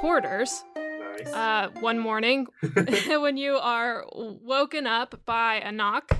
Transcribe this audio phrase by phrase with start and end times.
[0.00, 1.32] quarters Nice.
[1.32, 2.46] uh, one morning
[3.08, 6.16] when you are woken up by a knock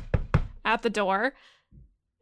[0.64, 1.34] at the door.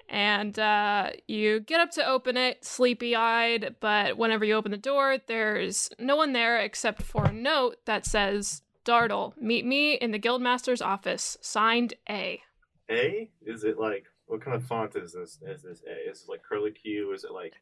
[0.08, 4.76] And uh, you get up to open it, sleepy eyed, but whenever you open the
[4.76, 10.12] door, there's no one there except for a note that says, Dartle, meet me in
[10.12, 12.40] the Guildmaster's office, signed A.
[12.88, 13.28] A?
[13.44, 15.40] Is it like what kind of font is this?
[15.44, 16.08] Is this A?
[16.08, 17.12] Is it like curly Q?
[17.12, 17.54] Is it like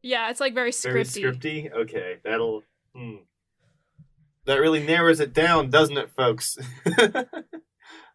[0.00, 0.82] Yeah, it's like very scripty.
[0.92, 1.70] very scripty.
[1.70, 1.72] scripty?
[1.72, 2.62] Okay, that'll.
[2.94, 3.16] Hmm.
[4.44, 6.58] That really narrows it down, doesn't it, folks?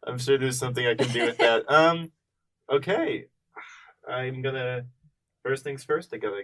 [0.05, 1.65] I'm sure there's something I can do with that.
[1.71, 2.11] Um.
[2.69, 3.25] Okay,
[4.07, 4.85] I'm gonna.
[5.43, 6.43] First things first, I gotta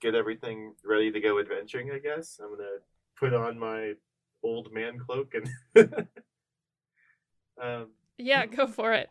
[0.00, 1.90] get everything ready to go adventuring.
[1.90, 2.78] I guess I'm gonna
[3.18, 3.92] put on my
[4.42, 5.48] old man cloak and.
[7.62, 7.88] um.
[8.16, 9.10] Yeah, go for it.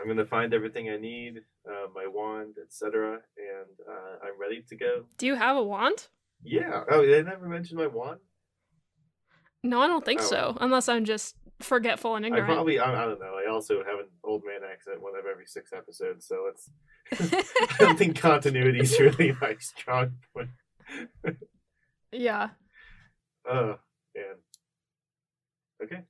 [0.00, 4.76] I'm gonna find everything I need, uh, my wand, etc., and uh, I'm ready to
[4.76, 5.04] go.
[5.18, 6.08] Do you have a wand?
[6.42, 6.84] Yeah.
[6.90, 8.20] Oh, they never mentioned my wand?
[9.62, 10.24] No, I don't think Oh.
[10.24, 12.46] so, unless I'm just forgetful and I ignorant.
[12.46, 13.34] probably, I, I don't know.
[13.44, 16.70] I also have an old man accent one of every six episodes, so it's.
[17.80, 20.50] I don't think continuity is really my strong point.
[22.12, 22.50] yeah.
[23.48, 23.76] Oh
[24.14, 24.34] man.
[25.82, 26.02] Okay.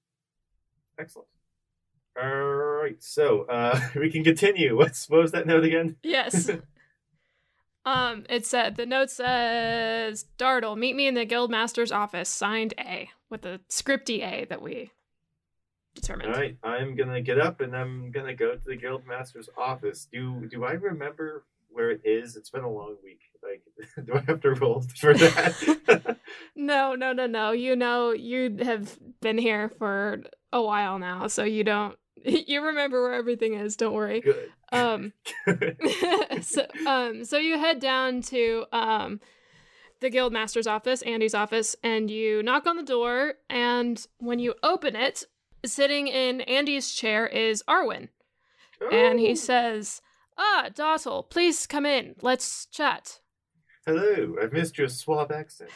[0.98, 1.28] Excellent.
[2.20, 2.26] All
[2.82, 4.74] right, so uh, we can continue.
[4.76, 5.96] What's what was that note again?
[6.02, 6.50] Yes.
[7.86, 13.08] Um, it said the note says Dartle, meet me in the Guildmaster's office, signed A,
[13.30, 14.90] with the scripty A that we
[15.94, 16.34] determined.
[16.34, 20.06] All right, I'm gonna get up and I'm gonna go to the guild master's office.
[20.12, 22.36] Do do I remember where it is?
[22.36, 23.20] It's been a long week.
[23.42, 23.62] Like,
[24.06, 26.16] do I have to roll for that?
[26.56, 27.52] No, no, no, no.
[27.52, 31.96] You know, you have been here for a while now, so you don't.
[32.24, 33.76] You remember where everything is.
[33.76, 34.20] Don't worry.
[34.20, 34.50] Good.
[34.72, 35.12] Um,
[36.42, 39.20] so, um, so you head down to um,
[40.00, 43.34] the guild master's office, Andy's office, and you knock on the door.
[43.48, 45.24] And when you open it,
[45.64, 48.08] sitting in Andy's chair is Arwen,
[48.90, 50.02] and he Oh, says,
[50.38, 52.16] "Ah, Dartle, please come in.
[52.22, 53.20] Let's chat."
[53.86, 55.72] "Hello, I've missed your suave accent."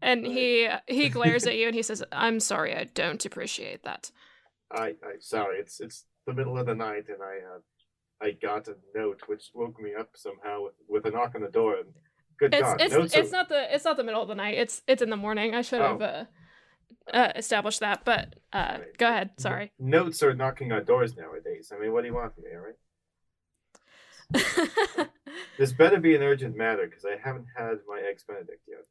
[0.00, 4.10] And he he glares at you and he says, "I'm sorry, I don't appreciate that."
[4.70, 7.58] I, I sorry, it's it's the middle of the night and I uh,
[8.22, 11.48] I got a note which woke me up somehow with, with a knock on the
[11.48, 11.76] door.
[11.76, 11.86] And
[12.38, 14.56] good It's God, it's notes it's not the it's not the middle of the night.
[14.56, 15.54] It's it's in the morning.
[15.54, 16.04] I should have Oh.
[16.04, 16.24] uh,
[17.12, 18.96] uh, established that, but uh, Right.
[18.98, 19.30] go ahead.
[19.38, 19.72] Sorry.
[19.78, 21.70] Notes are knocking on doors nowadays.
[21.74, 22.74] I mean, what do you want from me, all right?
[25.56, 28.84] This better be an urgent matter because I haven't had my eggs Benedict yet.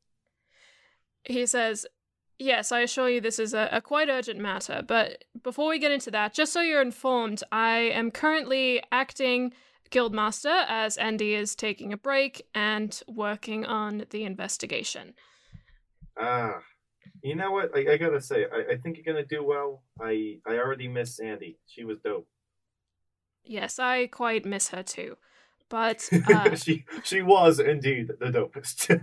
[1.26, 1.86] he says,
[2.40, 5.92] Yes, I assure you this is a, a quite urgent matter, but before we get
[5.92, 9.54] into that, just so you're informed, I am currently acting
[9.92, 15.14] Guildmaster as Andy is taking a break and working on the investigation.
[16.20, 16.62] Ah,
[17.22, 17.70] you know what?
[17.76, 19.84] I, I gotta say, I, I think you're gonna do well.
[20.02, 21.60] I I already miss Sandy.
[21.68, 22.28] She was dope.
[23.44, 25.18] Yes, I quite miss her too.
[25.74, 28.94] But uh, she she was indeed the dopest.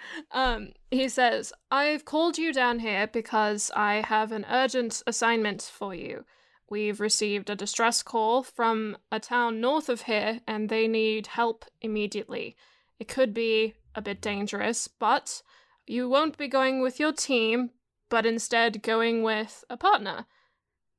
[0.32, 5.94] um, he says, I've called you down here because I have an urgent assignment for
[5.94, 6.24] you.
[6.70, 11.66] We've received a distress call from a town north of here, and they need help
[11.82, 12.56] immediately.
[12.98, 15.42] It could be a bit dangerous, but
[15.86, 17.72] you won't be going with your team,
[18.08, 20.24] but instead going with a partner.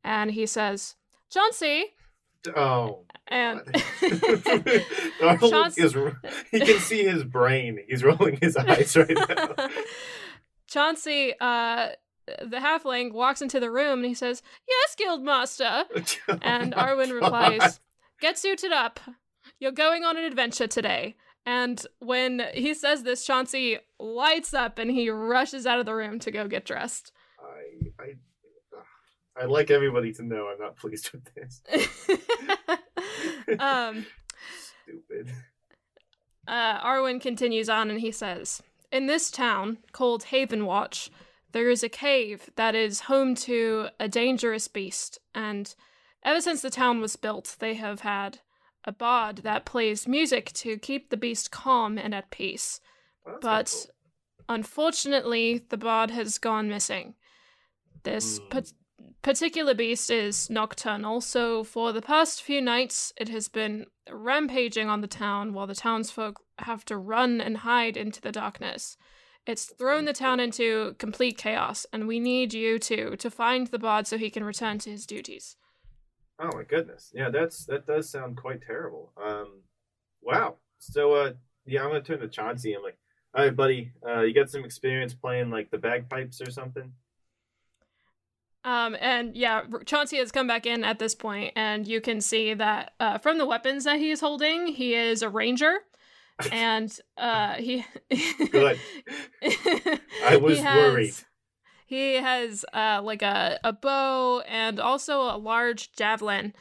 [0.03, 0.93] And he says,
[1.31, 1.95] Chauncey!
[2.55, 3.05] Oh.
[3.27, 3.61] And
[5.21, 5.95] Arnold Chauncey- is,
[6.51, 7.79] he can see his brain.
[7.87, 9.67] He's rolling his eyes right now.
[10.67, 11.89] Chauncey, uh,
[12.27, 15.85] the halfling, walks into the room and he says, Yes, Guildmaster.
[16.41, 17.79] And Arwen replies,
[18.19, 18.99] Get suited up.
[19.59, 21.15] You're going on an adventure today.
[21.45, 26.19] And when he says this, Chauncey lights up and he rushes out of the room
[26.19, 27.11] to go get dressed.
[29.39, 31.61] I'd like everybody to know I'm not pleased with this.
[33.59, 34.05] um,
[34.83, 35.31] Stupid.
[36.47, 41.09] uh, Arwen continues on and he says, In this town, called Haven Watch,
[41.51, 45.73] there is a cave that is home to a dangerous beast, and
[46.23, 48.39] ever since the town was built, they have had
[48.85, 52.81] a bard that plays music to keep the beast calm and at peace.
[53.25, 53.85] Well, But not
[54.49, 57.15] unfortunately, the bard has gone missing.
[58.03, 58.73] This pat-
[59.21, 65.01] particular beast is nocturnal, so for the past few nights, it has been rampaging on
[65.01, 68.97] the town while the townsfolk have to run and hide into the darkness.
[69.45, 73.79] It's thrown the town into complete chaos, and we need you two to find the
[73.79, 75.55] bard so he can return to his duties.
[76.39, 77.11] Oh my goodness.
[77.13, 79.11] Yeah, that's that does sound quite terrible.
[79.21, 79.61] Um
[80.21, 80.55] wow.
[80.77, 81.33] So uh
[81.65, 82.73] yeah, I'm gonna turn to Chauncey.
[82.73, 82.97] I'm like,
[83.33, 86.93] all right, buddy, uh you got some experience playing like the bagpipes or something?
[88.65, 92.53] Um, and yeah, Chauncey has come back in at this point, and you can see
[92.53, 95.77] that uh, from the weapons that he is holding, he is a ranger,
[96.51, 97.85] and uh, he.
[98.51, 98.79] Good.
[100.25, 101.13] I was He has- worried.
[101.85, 106.53] He has uh, like a, a bow and also a large javelin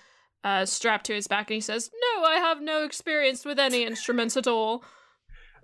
[0.42, 3.82] uh, strapped to his back, and he says, "No, I have no experience with any
[3.84, 4.82] instruments at all."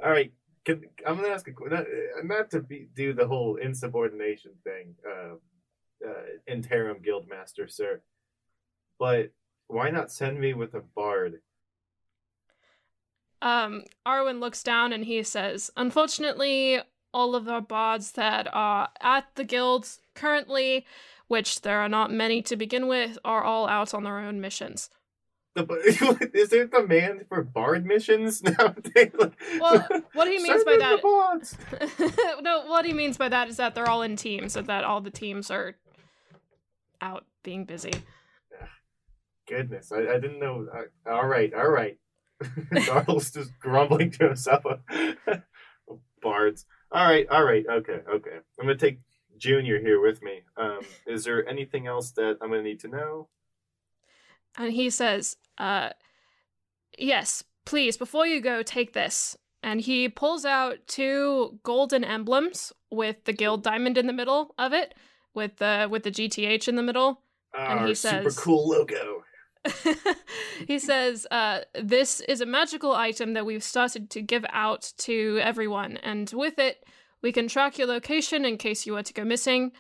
[0.05, 0.33] All right.
[0.67, 1.87] Can, I'm gonna ask a not, uh,
[2.25, 5.37] not to be, do the whole insubordination thing, uh,
[6.07, 8.01] uh, interim guildmaster, sir.
[8.99, 9.33] But
[9.69, 11.41] why not send me with a bard?
[13.43, 16.81] Um, Arwen looks down and he says, Unfortunately,
[17.13, 20.87] all of our bards that are at the guilds currently,
[21.29, 24.91] which there are not many to begin with, are all out on their own missions.
[25.55, 29.13] The, is there demand for bard missions nowadays?
[29.61, 31.01] Well, what he means by that-
[32.43, 35.01] no, what he means by that is that they're all in teams, and that all
[35.01, 35.77] the teams are
[37.05, 37.93] out being busy.
[39.47, 40.67] Goodness, I, I didn't know.
[40.75, 41.99] Uh, all right, all right.
[42.87, 44.65] Darl's just grumbling to himself.
[46.23, 46.65] Bards.
[46.91, 47.65] All right, all right.
[47.71, 48.37] Okay, okay.
[48.59, 49.01] I'm gonna take
[49.37, 50.41] Junior here with me.
[50.57, 53.29] Um, is there anything else that I'm gonna need to know?
[54.57, 55.91] And he says, uh,
[56.99, 59.37] yes, please, before you go, take this.
[59.63, 64.73] And he pulls out two golden emblems with the guild diamond in the middle of
[64.73, 64.95] it,
[65.35, 67.21] with the with the GTH in the middle.
[67.57, 69.25] And Our he super says- cool logo.
[70.67, 75.39] he says, uh, This is a magical item that we've started to give out to
[75.43, 76.85] everyone, and with it,
[77.23, 79.73] we can track your location in case you were to go missing,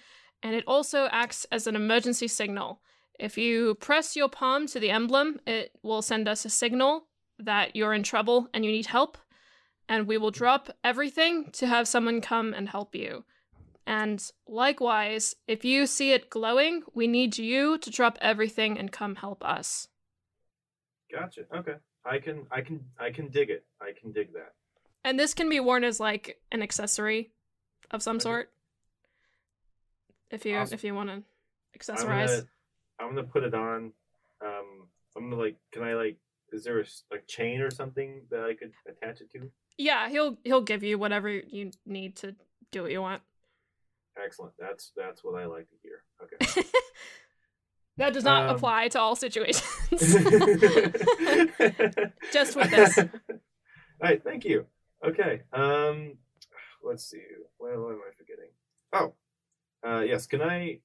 [0.42, 2.80] and it also acts as an emergency signal.
[3.18, 7.04] If you press your palm to the emblem, it will send us a signal
[7.38, 9.18] that you're in trouble and you need help,
[9.88, 13.24] and we will drop everything to have someone come and help you.
[13.86, 19.16] And likewise, if you see it glowing, we need you to drop everything and come
[19.16, 19.88] help us.
[21.12, 21.42] Gotcha.
[21.54, 21.74] Okay.
[22.06, 23.64] I can, I can, I can dig it.
[23.80, 24.52] I can dig that.
[25.04, 27.30] And this can be worn as like an accessory
[27.90, 28.22] of some Okay.
[28.22, 28.50] sort.
[30.30, 30.74] If you Awesome.
[30.74, 31.22] if you want to I'm
[31.78, 32.26] accessorize.
[32.26, 32.46] gonna,
[32.98, 33.92] I'm gonna put it on.
[34.40, 36.16] Um, I'm gonna like, can I like,
[36.52, 39.50] is there a chain or something that I could attach it to?
[39.76, 42.34] Yeah, he'll he'll give you whatever you need to
[42.72, 43.22] do what you want.
[44.22, 44.54] Excellent.
[44.58, 46.02] That's that's what I like to hear.
[46.22, 46.68] Okay.
[47.96, 49.62] That does not Um, apply to all situations.
[52.32, 52.98] Just with this.
[52.98, 53.06] All
[54.02, 54.66] right, thank you.
[55.06, 55.42] Okay.
[55.52, 56.18] Um,
[56.82, 57.22] let's see.
[57.58, 58.50] What, what am I forgetting?
[58.92, 59.14] Oh,
[59.86, 60.26] uh, yes.
[60.26, 60.80] Can I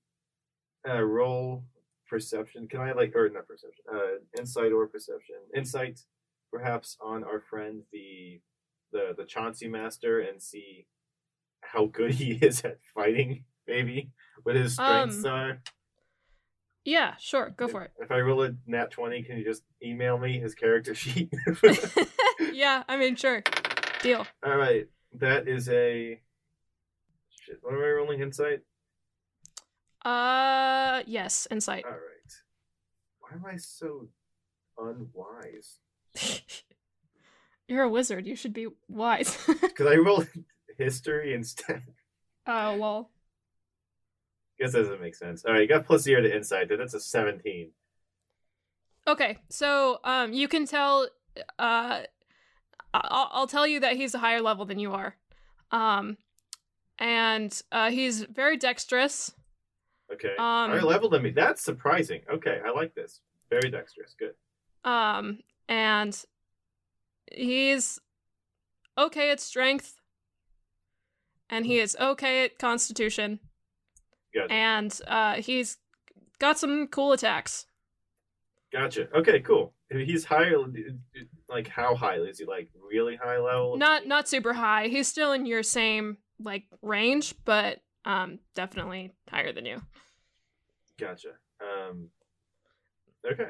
[0.88, 1.64] uh, roll
[2.08, 2.68] perception?
[2.68, 3.84] Can I like, or not perception?
[3.92, 5.38] Uh, insight or perception?
[5.56, 6.02] Insight,
[6.52, 8.40] perhaps, on our friend the
[8.92, 10.86] the the Chauncey Master, and see
[11.62, 13.46] how good he is at fighting.
[13.68, 14.12] Maybe
[14.44, 15.62] what his strengths Um, are.
[16.86, 17.92] Yeah, sure, go for it.
[18.00, 21.32] If I roll a nat 20, can you just email me his character sheet?
[22.54, 23.44] yeah, I mean, sure.
[24.02, 24.26] Deal.
[24.44, 24.88] All right.
[25.14, 26.20] That is a.
[27.42, 27.60] Shit.
[27.62, 28.22] What am I rolling?
[28.22, 28.62] Insight?
[30.06, 31.84] Uh, yes, insight.
[31.86, 32.00] All right.
[33.20, 34.08] Why am I so
[34.78, 35.80] unwise?
[37.68, 38.26] You're a wizard.
[38.26, 39.38] You should be wise.
[39.48, 40.28] Because I rolled
[40.80, 41.84] history instead.
[42.52, 43.12] Oh, well.
[44.60, 45.46] Guess that doesn't make sense.
[45.46, 46.68] All right, you got plus zero to insight.
[46.68, 47.70] Then that's a 17.
[49.08, 51.08] Okay, so um, you can tell.
[51.60, 52.02] Uh,
[52.92, 55.16] I'll, I'll tell you that he's a higher level than you are,
[55.72, 56.18] um,
[56.98, 59.32] and uh, he's very dexterous.
[60.12, 60.30] Okay.
[60.40, 61.30] Um, Higher level than me.
[61.30, 62.22] That's surprising.
[62.34, 63.22] Okay, I like this.
[63.52, 64.16] Very dexterous.
[64.18, 64.34] Good.
[64.90, 66.20] Um, and
[67.32, 68.00] he's
[68.98, 69.99] okay at strength,
[71.50, 73.40] and he is okay at constitution,
[74.34, 74.52] Gotcha.
[74.54, 75.78] and uh, he's
[76.40, 77.66] got some cool attacks.
[78.72, 79.08] Gotcha.
[79.18, 79.74] Okay, cool.
[79.92, 80.58] He's higher.
[81.50, 82.46] Like how high is he?
[82.46, 83.78] Like really high level?
[83.78, 84.88] Not not super high.
[84.88, 89.82] He's still in your same like range, but um definitely higher than you.
[91.00, 91.30] Gotcha.
[91.62, 92.10] Um.
[93.26, 93.50] Okay.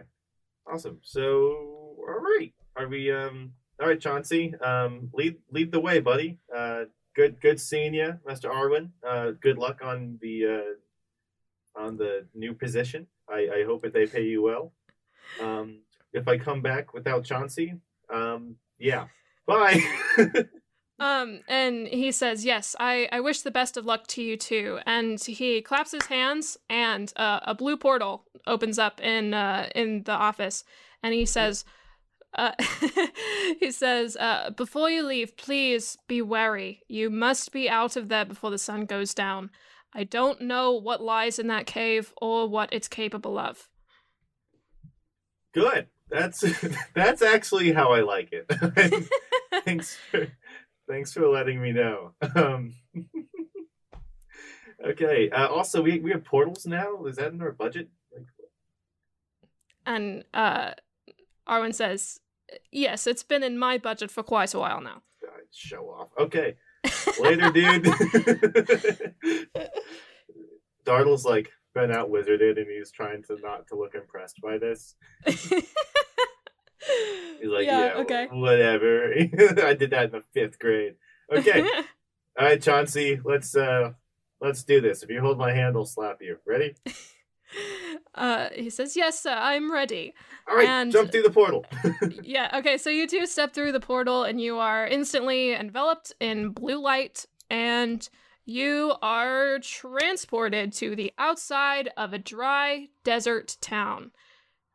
[0.72, 1.00] Awesome.
[1.02, 2.54] So, all right.
[2.78, 3.12] Are we?
[3.12, 3.52] Um.
[3.82, 4.54] All right, Chauncey.
[4.62, 5.10] Um.
[5.14, 6.38] Lead lead the way, buddy.
[6.56, 6.84] Uh.
[7.16, 8.50] Good good seeing you, Mr.
[8.52, 8.92] Arwen.
[9.08, 9.32] Uh.
[9.42, 11.82] Good luck on the uh.
[11.82, 13.08] On the new position.
[13.30, 14.74] I I hope that they pay you well.
[15.42, 15.82] Um.
[16.12, 17.74] If I come back without Chauncey,
[18.10, 18.56] um.
[18.78, 19.08] Yeah.
[19.46, 19.82] Bye.
[21.00, 24.80] Um and he says, "Yes, I I wish the best of luck to you too."
[24.86, 30.04] And he claps his hands and uh, a blue portal opens up in uh in
[30.04, 30.66] the office
[31.02, 31.64] and he says
[32.34, 32.52] uh,
[33.60, 36.84] he says, uh, before you leave, please be wary.
[36.88, 39.50] You must be out of there before the sun goes down.
[39.94, 43.70] I don't know what lies in that cave or what it's capable of.
[45.54, 45.88] Good.
[46.10, 46.44] That's
[46.94, 48.46] that's actually how I like it.
[49.66, 50.28] thanks for
[50.88, 52.14] thanks for letting me know.
[52.36, 52.76] Um,
[54.86, 55.30] okay.
[55.30, 57.06] Uh, also, we we have portals now.
[57.06, 57.90] Is that in our budget?
[58.16, 58.26] Like,
[59.86, 60.72] And uh,
[61.50, 62.20] Arwen says,
[62.72, 65.02] Yes, it's been in my budget for quite a while now.
[65.22, 66.10] God, show off.
[66.18, 66.56] Okay.
[67.20, 69.14] Later, dude.
[70.86, 74.96] Dartle's like been out wizarded, and he's trying to not to look impressed by this.
[77.42, 78.28] He's like, yeah, okay.
[78.32, 79.14] whatever.
[79.14, 80.96] I did that in the fifth grade.
[81.32, 81.62] Okay.
[82.40, 83.92] All right, Chauncey, let's uh
[84.42, 85.04] let's do this.
[85.04, 86.38] If you hold my hand, I'll slap you.
[86.46, 86.76] Ready?
[88.16, 90.14] Uh, he says, Yes, sir, I'm ready.
[90.50, 91.66] All right, And- jump through the portal.
[92.24, 96.50] yeah, okay, so you two step through the portal and you are instantly enveloped in
[96.50, 98.08] blue light and
[98.46, 104.12] you are transported to the outside of a dry desert town.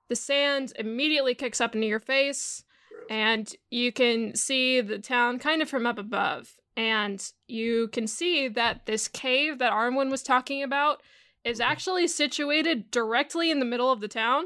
[0.08, 2.64] The sand immediately kicks up into your face
[3.10, 6.52] and you can see the town kind of from up above.
[6.76, 11.02] And you can see that this cave that Arwen was talking about
[11.44, 14.44] is actually situated directly in the middle of the town.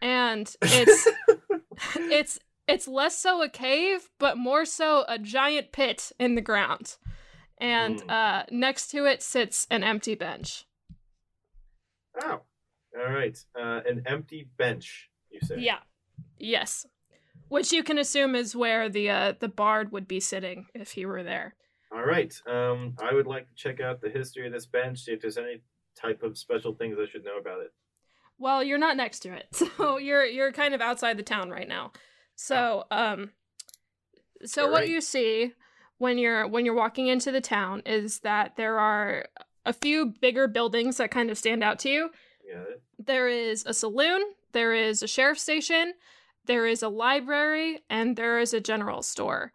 [0.00, 1.08] And it's
[1.96, 6.96] it's it's less so a cave, but more so a giant pit in the ground.
[7.60, 8.10] And Hmm.
[8.10, 10.64] uh, next to it sits an empty bench.
[12.22, 12.42] oh.
[12.98, 13.38] All right.
[13.58, 15.56] Uh, an empty bench, you say?
[15.58, 15.78] Yeah.
[16.38, 16.86] Yes.
[17.48, 21.04] Which you can assume is where the uh, the bard would be sitting if he
[21.06, 21.54] were there.
[21.92, 22.34] All right.
[22.46, 25.38] Um, I would like to check out the history of this bench, see if there's
[25.38, 25.62] any
[26.00, 27.72] type of special things I should know about it.
[28.38, 31.68] Well, you're not next to it, so you're you're kind of outside the town right
[31.68, 31.92] now.
[32.36, 33.30] So, um,
[34.44, 35.52] so what you see
[35.98, 39.26] when you're when you're walking into the town is that there are
[39.66, 42.10] a few bigger buildings that kind of stand out to you.
[42.48, 42.64] Yeah.
[42.98, 45.94] There is a saloon, there is a sheriff's station,
[46.46, 49.52] there is a library, and there is a general store.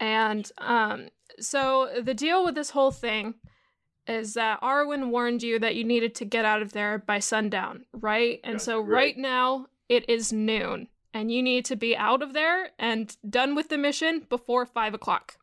[0.00, 3.34] And um, so the deal with this whole thing
[4.10, 7.84] is that Arwen warned you that you needed to get out of there by sundown,
[7.92, 8.40] right?
[8.44, 8.88] And Yeah, so right.
[8.90, 13.54] right now it is noon, and you need to be out of there and done
[13.54, 15.36] with the mission before five o'clock.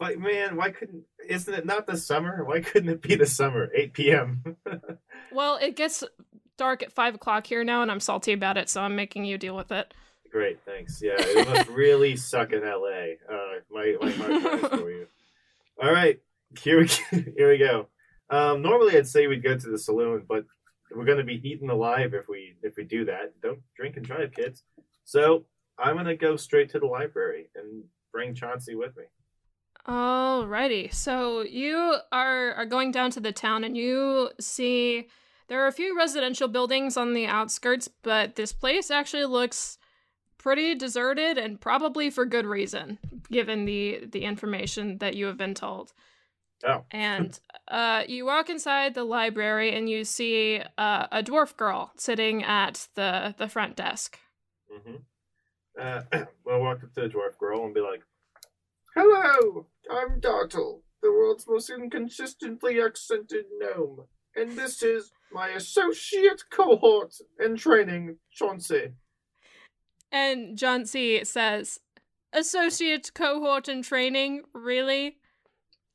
[0.00, 1.04] Like, man, why couldn't?
[1.28, 2.44] Isn't it not the summer?
[2.44, 3.68] Why couldn't it be the summer?
[3.74, 4.56] 8 p.m.
[5.32, 6.02] Well, it gets
[6.56, 9.36] dark at five o'clock here now, and I'm salty about it, so I'm making you
[9.36, 9.92] deal with it.
[10.30, 11.00] Great, thanks.
[11.02, 13.16] Yeah, it must really suck in LA.
[13.30, 15.06] Uh, my my heart for you.
[15.82, 16.18] All right,
[16.60, 16.86] here we
[17.36, 17.88] here we go.
[18.30, 20.44] Um, normally I'd say we'd go to the saloon, but
[20.94, 23.40] we're going to be eaten alive if we if we do that.
[23.42, 24.62] Don't drink and drive, kids.
[25.04, 25.44] So
[25.78, 29.04] I'm going to go straight to the library and bring Chauncey with me.
[29.86, 30.92] Alrighty.
[30.92, 35.08] So you are are going down to the town and you see
[35.48, 39.78] there are a few residential buildings on the outskirts, but this place actually looks
[40.36, 42.98] pretty deserted and probably for good reason,
[43.30, 45.92] given the the information that you have been told.
[46.66, 46.84] Oh.
[46.90, 47.38] And
[47.68, 52.88] uh, you walk inside the library and you see uh, a dwarf girl sitting at
[52.94, 54.18] the the front desk.
[54.70, 54.96] hmm
[55.80, 56.02] Uh,
[56.44, 58.02] we'll walk up to the dwarf girl and be like,
[58.96, 67.14] "Hello, I'm Dartle, the world's most inconsistently accented gnome, and this is my associate cohort
[67.38, 68.94] in training, Chauncey."
[70.10, 71.78] And Chauncey says,
[72.32, 74.42] Associate cohort in training?
[74.52, 75.17] Really?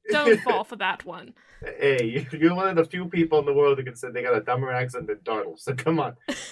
[0.10, 1.33] Don't fall for that one.
[1.63, 4.36] Hey, you're one of the few people in the world who can say they got
[4.36, 5.57] a dumber accent than Dartle.
[5.57, 6.15] So come on,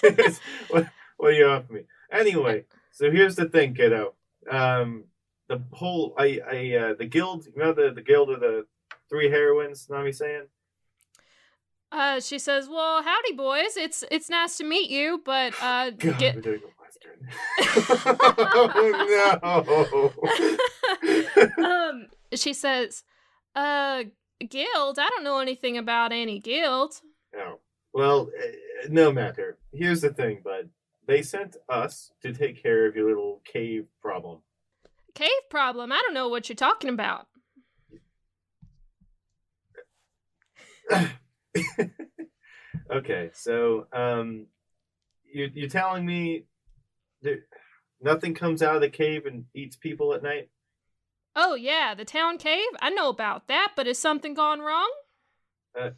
[0.70, 1.82] what, what are you off me?
[2.10, 4.14] Anyway, so here's the thing, kiddo.
[4.50, 5.04] Um,
[5.48, 7.46] the whole I I uh, the guild.
[7.46, 8.66] You know the the guild of the
[9.08, 9.88] three heroines.
[9.90, 10.46] Nami saying.
[11.90, 13.76] Uh, she says, "Well, howdy, boys.
[13.76, 17.28] It's it's nice to meet you, but uh, God, get we're doing a western.
[19.42, 20.12] oh
[21.58, 21.64] no.
[21.64, 23.04] um, she says,
[23.54, 24.04] uh,
[24.48, 24.98] guild.
[24.98, 26.94] I don't know anything about any guild.
[27.34, 27.58] No.
[27.92, 29.58] Well, uh, no matter.
[29.72, 30.70] Here's the thing, bud.
[31.06, 34.38] They sent us to take care of your little cave problem.
[35.14, 35.92] Cave problem.
[35.92, 37.26] I don't know what you're talking about.
[42.90, 44.46] okay, so um,
[45.30, 46.44] you you're telling me
[47.22, 47.40] there,
[48.00, 50.48] nothing comes out of the cave and eats people at night?
[51.34, 52.68] Oh yeah, the town cave.
[52.80, 54.90] I know about that, but has something gone wrong?
[55.78, 55.90] Uh,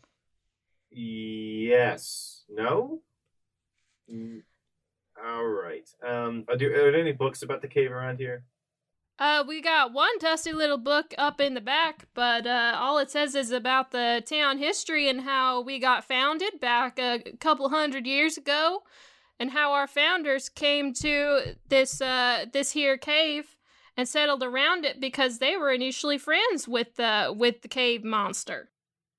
[0.91, 2.45] Yes.
[2.49, 3.01] No.
[4.13, 4.43] Mm,
[5.25, 5.89] All right.
[6.07, 8.45] Um, are there, are there any books about the cave around here?
[9.19, 13.11] Uh, we got one dusty little book up in the back, but uh, all it
[13.11, 18.07] says is about the town history and how we got founded back a couple hundred
[18.07, 18.83] years ago,
[19.39, 23.55] and how our founders came to this uh this here cave
[23.97, 28.71] and settled around it because they were initially friends with the with the cave monster.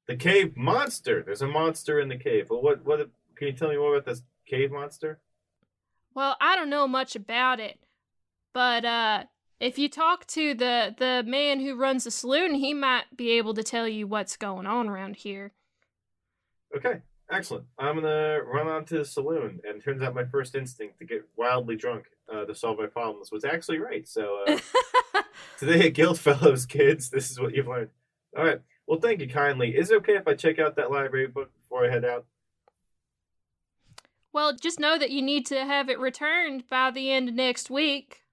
[0.08, 1.24] The cave monster.
[1.24, 2.48] There's a monster in the cave.
[2.50, 5.20] Well, what what can you tell me more about this cave monster?
[6.13, 7.79] Well, I don't know much about it,
[8.53, 9.24] but uh,
[9.60, 13.53] if you talk to the the man who runs the saloon, he might be able
[13.53, 15.53] to tell you what's going on around here.
[16.75, 17.00] Okay,
[17.32, 17.65] excellent.
[17.77, 21.27] I'm gonna run on to the saloon, and turns out my first instinct to get
[21.36, 24.08] wildly drunk uh, to solve my problems was actually right.
[24.08, 25.22] So uh,
[25.60, 27.89] today at Guild Fellows, kids, this is what you've learned.
[28.38, 28.62] All right.
[28.88, 29.75] Well, thank you kindly.
[29.75, 32.25] Is it okay if I check out that library book before I head out?
[34.36, 37.70] well, just know that you need to have it returned by the end of next
[37.70, 38.24] week.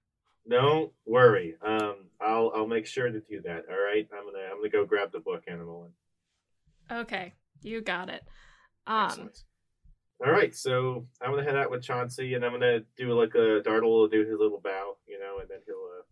[0.47, 1.55] Don't worry.
[1.65, 3.63] Um, I'll I'll make sure to do that.
[3.71, 4.05] All right.
[4.13, 5.89] I'm gonna I'm gonna go grab the book, Animal.
[6.91, 8.23] Okay, you got it.
[8.87, 9.43] Um, Excellent.
[10.25, 13.61] All right, so I'm gonna head out with Chauncey, and I'm gonna do like a
[13.61, 16.03] Dartle will do his little bow, you know, and then he'll uh,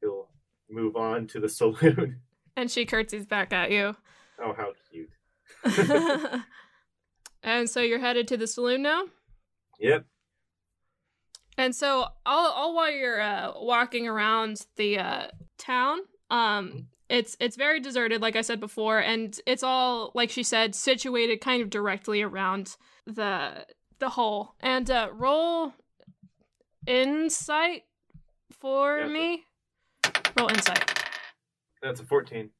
[0.00, 0.28] he'll
[0.68, 2.20] move on to the saloon.
[2.56, 3.94] and she curtsies back at you.
[4.42, 5.10] oh, how cute!
[7.42, 9.04] and so you're headed to the saloon now.
[9.78, 10.04] Yep.
[11.56, 15.26] And so all all while you're uh, walking around the uh,
[15.58, 16.00] town,
[16.30, 20.74] um, it's it's very deserted, like I said before, and it's all like she said,
[20.74, 23.64] situated kind of directly around the
[24.00, 24.54] the hole.
[24.60, 25.72] And uh, roll
[26.86, 27.82] insight
[28.50, 29.44] for Yeah, me.
[30.38, 31.04] Roll insight.
[31.82, 32.50] That's a 14.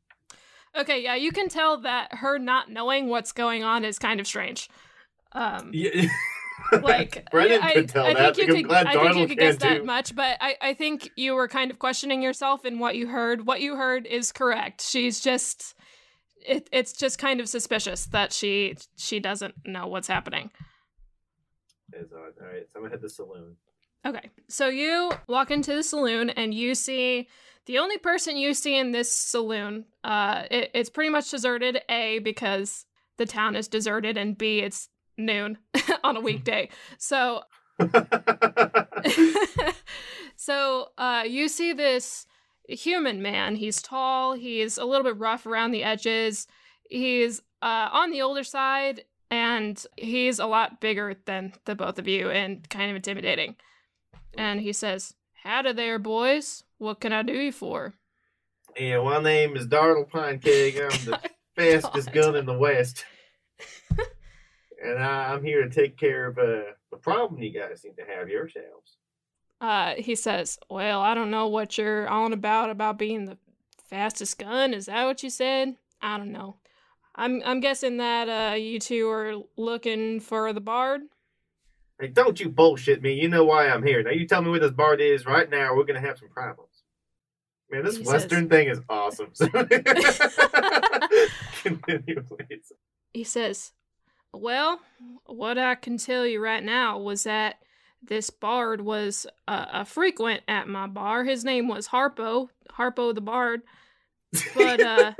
[0.76, 4.26] Okay, yeah, you can tell that her not knowing what's going on is kind of
[4.26, 4.68] strange.
[5.32, 6.06] Um, Yeah.
[6.83, 8.37] like Brennan I, could tell I that.
[8.37, 9.85] think you I'm could, glad I think you could can guess that too.
[9.85, 13.46] much, but I, I think you were kind of questioning yourself in what you heard.
[13.46, 14.83] What you heard is correct.
[14.83, 15.74] She's just
[16.44, 20.50] it, it's just kind of suspicious that she she doesn't know what's happening.
[21.92, 22.33] Is odd.
[22.40, 23.57] All right, so I'm gonna head to the saloon.
[24.07, 24.31] Okay.
[24.48, 27.29] So you walk into the saloon and you see
[27.66, 32.18] the only person you see in this saloon, uh it, it's pretty much deserted, A,
[32.18, 32.85] because
[33.16, 35.59] the town is deserted, and B, it's noon
[36.05, 36.68] on a weekday.
[36.98, 37.42] So
[40.37, 42.27] so uh, you see this
[42.68, 43.57] human man.
[43.57, 44.35] He's tall.
[44.35, 46.46] He's a little bit rough around the edges.
[46.88, 52.07] He's uh, on the older side, and he's a lot bigger than the both of
[52.07, 53.57] you, and kind of intimidating.
[54.37, 56.62] And he says, "Howdy there, boys.
[56.79, 57.94] What can I do you for?"
[58.77, 60.81] yeah, my name is Dartle Pinecake.
[60.81, 61.20] I'm the
[61.57, 63.05] fastest gun in the West,
[64.84, 68.04] and I, I'm here to take care of uh, the problem you guys seem to
[68.04, 68.98] have yourselves.
[69.60, 73.38] Uh, he says, "Well, I don't know what you're on about about being the
[73.88, 74.74] fastest gun.
[74.74, 75.76] Is that what you said?
[76.02, 76.56] I don't know.
[77.14, 81.02] I'm I'm guessing that uh you two are looking for the bard.
[82.00, 83.14] Hey, don't you bullshit me.
[83.14, 84.02] You know why I'm here.
[84.02, 85.76] Now you tell me where this bard is right now.
[85.76, 86.82] We're gonna have some problems.
[87.70, 89.30] Man, this He Western thing is awesome.
[91.62, 92.72] Continue, please.
[93.12, 93.72] He says,
[94.34, 94.80] "Well,
[95.26, 97.56] what I can tell you right now was that
[98.02, 101.24] this bard was uh, a frequent at my bar.
[101.24, 103.62] His name was Harpo, Harpo the Bard.
[104.54, 105.12] But uh,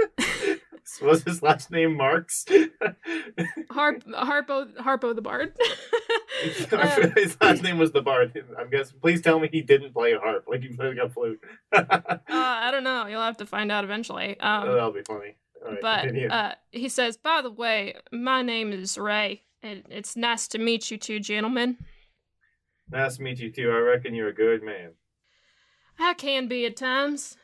[1.03, 2.45] was his last name Marks?
[3.71, 5.55] Harp Harpo Harpo the Bard.
[6.73, 8.45] Uh, his last name was the Bard.
[8.59, 8.99] I'm guessing.
[9.01, 11.41] Please tell me he didn't play a harp like he played a flute.
[11.73, 13.07] Uh, I don't know.
[13.07, 14.39] You'll have to find out eventually.
[14.41, 15.37] Um, That'll be funny.
[15.65, 16.29] Right, but continue.
[16.29, 20.91] uh, he says, "By the way, my name is Ray, and it's nice to meet
[20.91, 21.79] you two gentlemen.
[22.91, 23.71] nice to meet you too.
[23.71, 24.91] I reckon you're a good man.
[25.99, 27.39] I can be at times.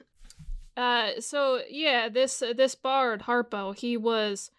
[0.76, 4.50] Uh, so yeah, this uh, this bard Harpo, he was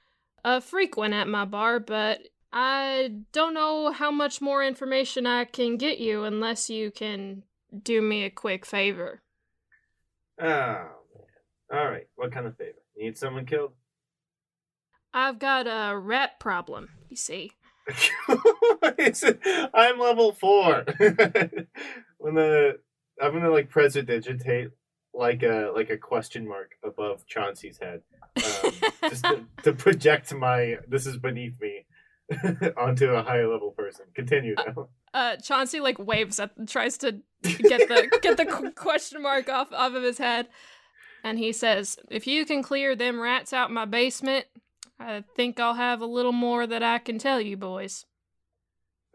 [0.43, 2.21] a frequent at my bar, but
[2.52, 7.43] I don't know how much more information I can get you unless you can
[7.84, 9.21] do me a quick favor.
[10.39, 10.89] Oh, man.
[11.71, 12.08] All right.
[12.15, 12.81] What kind of favor?
[13.02, 13.72] Need someone killed?
[15.12, 17.54] I've got a rat problem, you see.
[19.74, 20.86] I'm level four.
[22.20, 22.78] when the
[23.20, 24.70] I'm gonna like prestidigitate
[25.16, 28.04] like a like a question mark above Chauncey's head,
[28.38, 28.72] um,
[29.10, 31.88] just to, to project my this is beneath me
[32.78, 34.06] onto a higher level person.
[34.14, 34.90] Continue now.
[35.12, 39.94] Uh, Chauncey like waves at, tries to get the get the question mark off off
[39.94, 40.50] of his head,
[41.24, 44.46] and he says, "If you can clear them rats out my basement,
[45.00, 48.06] I think I'll have a little more that I can tell you, boys."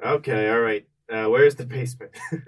[0.05, 0.87] Okay, all right.
[1.09, 2.13] Uh, where's the basement?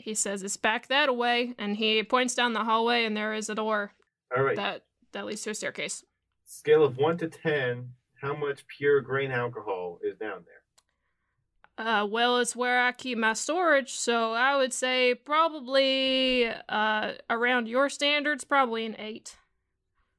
[0.00, 3.50] He says, "It's back that way," and he points down the hallway, and there is
[3.50, 3.92] a door
[4.34, 4.56] all right.
[4.56, 6.04] that that leads to a staircase.
[6.46, 7.94] Scale of one to ten.
[8.20, 10.57] How much pure grain alcohol is down there?
[11.78, 17.68] Uh, well, it's where I keep my storage, so I would say probably uh around
[17.68, 19.36] your standards, probably an eight.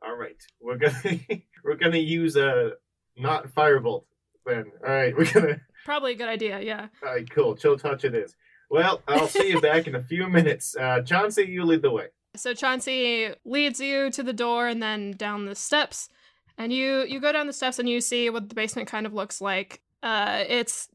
[0.02, 1.19] All right, we're gonna
[1.63, 2.72] we're gonna use a
[3.17, 4.06] not firebolt
[4.45, 4.72] then.
[4.88, 5.62] All right, we're gonna.
[5.86, 6.88] Probably a good idea, yeah.
[7.06, 7.56] All right, cool.
[7.56, 8.36] Chill touch it is.
[8.69, 10.76] Well, I'll see you back in a few minutes.
[10.76, 12.08] Uh, Chauncey, you lead the way.
[12.36, 16.10] So Chauncey leads you to the door and then down the steps.
[16.58, 19.13] And you you go down the steps and you see what the basement kind of
[19.13, 19.82] looks like.
[20.04, 20.89] Uh it's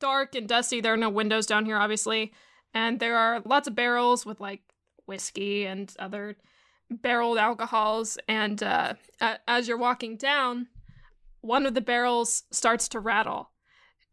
[0.00, 0.80] dark and dusty.
[0.80, 2.32] There are no windows down here obviously.
[2.74, 4.62] And there are lots of barrels with like
[5.06, 6.36] whiskey and other
[6.90, 8.94] barreled alcohols and uh
[9.46, 10.68] as you're walking down,
[11.40, 13.50] one of the barrels starts to rattle.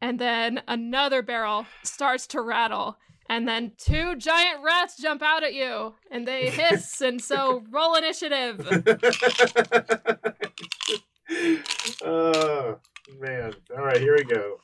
[0.02, 2.98] And then another barrel starts to rattle
[3.30, 7.96] and then two giant rats jump out at you and they hiss and so roll
[7.96, 8.62] initiative
[12.04, 12.80] oh
[13.20, 13.54] man!
[13.76, 14.60] All right, here we go.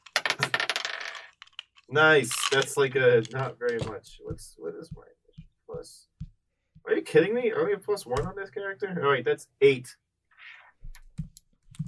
[1.91, 2.31] Nice.
[2.51, 4.19] That's like a not very much.
[4.23, 5.03] What's what is my
[5.65, 6.07] plus?
[6.87, 7.51] Are you kidding me?
[7.51, 8.97] Are we a plus one on this character?
[9.03, 9.95] All right, that's eight.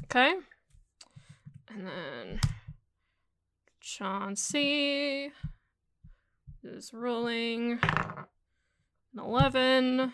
[0.05, 0.35] okay
[1.73, 2.39] and then
[3.81, 5.31] chauncey
[6.63, 10.11] is rolling an 11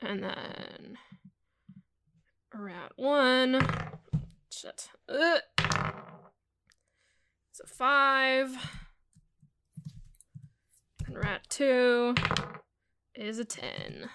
[0.00, 0.98] and then
[2.52, 3.66] rat 1
[4.50, 5.40] shit Ugh.
[7.60, 8.56] A 5
[11.06, 12.14] and rat 2
[13.14, 14.10] is a 10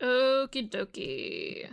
[0.00, 1.68] Okie dokie.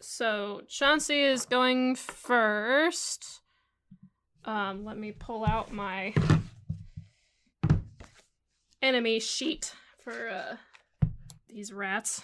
[0.00, 3.40] So Chauncey is going first.
[4.44, 6.14] Um, let me pull out my
[8.82, 10.56] enemy sheet for uh
[11.48, 12.22] these rats.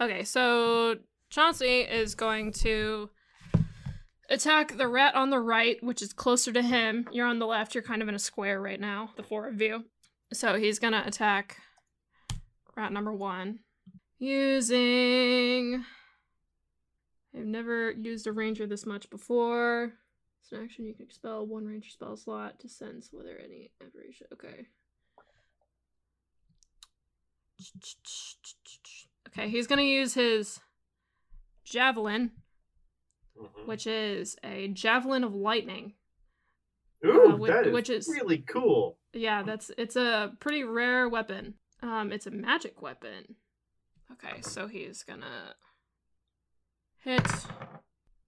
[0.00, 0.96] Okay, so
[1.30, 3.08] Chauncey is going to
[4.34, 7.08] attack the rat on the right, which is closer to him.
[7.12, 9.60] You're on the left, you're kind of in a square right now, the four of
[9.60, 9.84] you.
[10.32, 11.58] So he's gonna attack
[12.76, 13.60] rat number one.
[14.18, 15.84] Using.
[17.36, 19.92] I've never used a ranger this much before.
[20.42, 24.26] It's an action you can expel one ranger spell slot to sense whether any aberration.
[24.32, 24.66] Okay.
[29.28, 30.60] Okay, he's gonna use his
[31.64, 32.32] javelin,
[33.36, 33.66] Mhm.
[33.66, 35.94] which is a javelin of lightning.
[37.04, 38.98] Ooh, uh, whi- that is which is- really cool.
[39.12, 41.54] Yeah, that's it's a pretty rare weapon.
[41.82, 43.36] Um, it's a magic weapon.
[44.12, 45.54] Okay, so he's gonna
[46.98, 47.22] hit.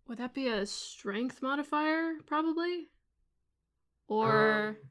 [0.09, 2.91] Would that be a strength modifier, probably,
[4.09, 4.91] or Um,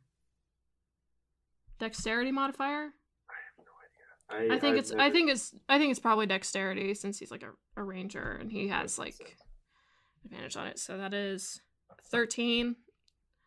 [1.80, 2.93] dexterity modifier?
[3.30, 4.56] I, have no idea.
[4.56, 4.91] I think I've it's.
[4.91, 5.56] I think it's.
[5.69, 9.38] I think it's probably dexterity since he's like a, a ranger and he has like.
[10.25, 10.79] Advantage on it.
[10.79, 11.61] So that is
[12.11, 12.75] thirteen.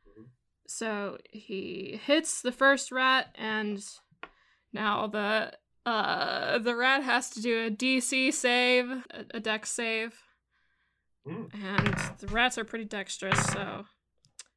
[0.07, 0.27] Mhm.
[0.67, 3.85] So he hits the first rat, and
[4.73, 5.53] now the
[5.87, 10.15] uh the rat has to do a DC save, a, a dex save,
[11.27, 11.53] Mm.
[11.63, 13.39] and the rats are pretty dexterous.
[13.53, 13.85] So,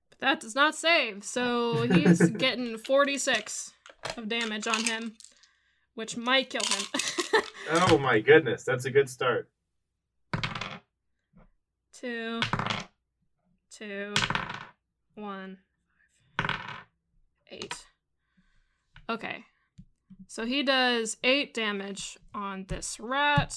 [0.09, 1.23] but that does not save.
[1.23, 3.71] So he's getting forty six
[4.17, 5.15] of damage on him,
[5.95, 6.85] which might kill him.
[7.73, 9.47] Oh my goodness, that's a good start.
[12.01, 12.41] Two,
[13.69, 14.13] two,
[15.13, 15.59] one,
[17.51, 17.85] eight.
[19.07, 19.45] Okay.
[20.27, 23.55] So he does eight damage on this rat.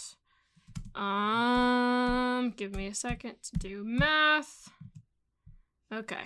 [0.95, 4.69] Um, give me a second to do math.
[5.93, 6.25] Okay.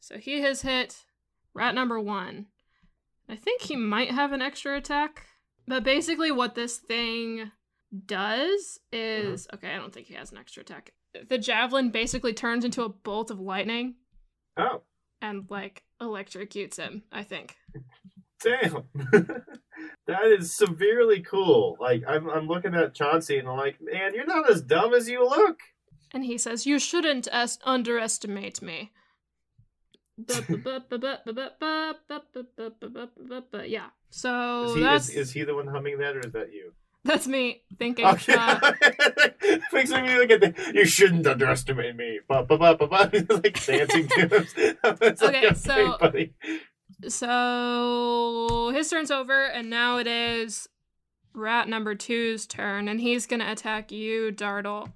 [0.00, 1.04] So he has hit
[1.54, 2.46] rat number one.
[3.28, 5.26] I think he might have an extra attack.
[5.68, 7.50] But basically, what this thing
[8.06, 10.92] does is okay, I don't think he has an extra attack.
[11.28, 13.96] The javelin basically turns into a bolt of lightning
[14.56, 14.82] Oh,
[15.20, 17.54] and like electrocutes him, I think.
[18.42, 18.84] damn.
[20.06, 21.76] that is severely cool.
[21.80, 25.08] Like I'm, I'm looking at Chauncey and I'm like, man, you're not as dumb as
[25.08, 25.58] you look.
[26.14, 28.90] And he says, You shouldn't es- underestimate me.
[33.66, 33.86] Yeah.
[34.10, 36.72] So Is he, that's is, is he the one humming that, or is that you?
[37.04, 38.06] That's me thinking.
[38.06, 38.34] Okay.
[38.34, 38.72] uh,
[39.72, 40.72] Makes me look at the.
[40.74, 42.20] You shouldn't underestimate me.
[42.28, 43.10] Ba, ba, ba, ba, ba.
[43.30, 44.46] Like dancing to him.
[44.82, 46.34] Like, Okay, okay, so- buddy.
[47.08, 50.68] so his turn's over, and now it is
[51.34, 54.92] rat number two's turn, and he's gonna attack you, Dartle.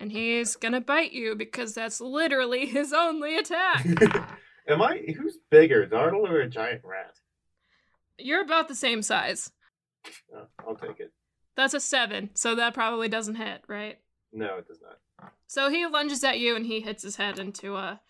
[0.00, 3.84] And he's gonna bite you because that's literally his only attack.
[4.68, 5.02] Am I?
[5.16, 7.14] Who's bigger, Dartle or a giant rat?
[8.16, 9.50] You're about the same size.
[10.32, 11.10] Oh, I'll take it.
[11.58, 13.98] That's a seven, so that probably doesn't hit, right?
[14.32, 15.32] No, it does not.
[15.48, 18.00] So he lunges at you and he hits his head into a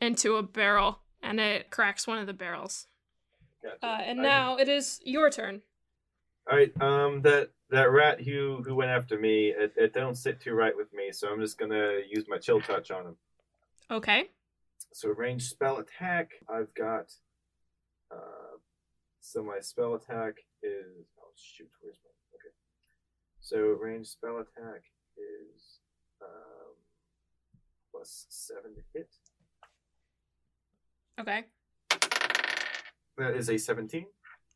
[0.00, 2.86] into a barrel and it cracks one of the barrels.
[3.60, 3.84] Gotcha.
[3.84, 5.62] Uh, and I- now it is your turn.
[6.48, 6.72] All right.
[6.80, 10.76] Um, that that rat who who went after me, it, it don't sit too right
[10.76, 11.10] with me.
[11.10, 13.16] So I'm just gonna use my chill touch on him.
[13.90, 14.30] Okay.
[14.92, 17.12] So range spell attack, I've got.
[18.12, 18.58] Uh,
[19.20, 22.10] so my spell attack is oh shoot, where's my.
[23.44, 24.82] So range spell attack
[25.16, 25.80] is
[26.22, 26.74] um,
[27.90, 29.10] plus seven to hit.
[31.20, 31.44] Okay.
[33.18, 34.06] That is a seventeen,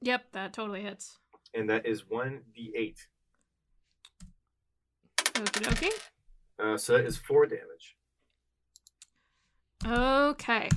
[0.01, 1.18] Yep, that totally hits.
[1.53, 3.07] and that is one d eight.
[5.35, 5.92] Okie dokie.
[6.59, 7.96] Uh, so that is four damage.
[9.85, 10.68] Okay.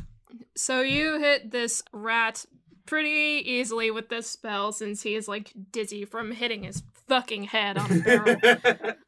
[0.55, 2.45] So you hit this rat
[2.85, 7.77] pretty easily with this spell since he is like dizzy from hitting his fucking head
[7.77, 8.37] on a barrel.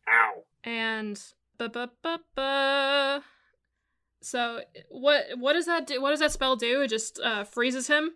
[0.10, 0.44] Ow!
[0.64, 1.22] and
[1.58, 3.24] ba ba ba ba.
[4.22, 6.02] So what what does that do?
[6.02, 6.82] What does that spell do?
[6.82, 8.12] It just uh, freezes him,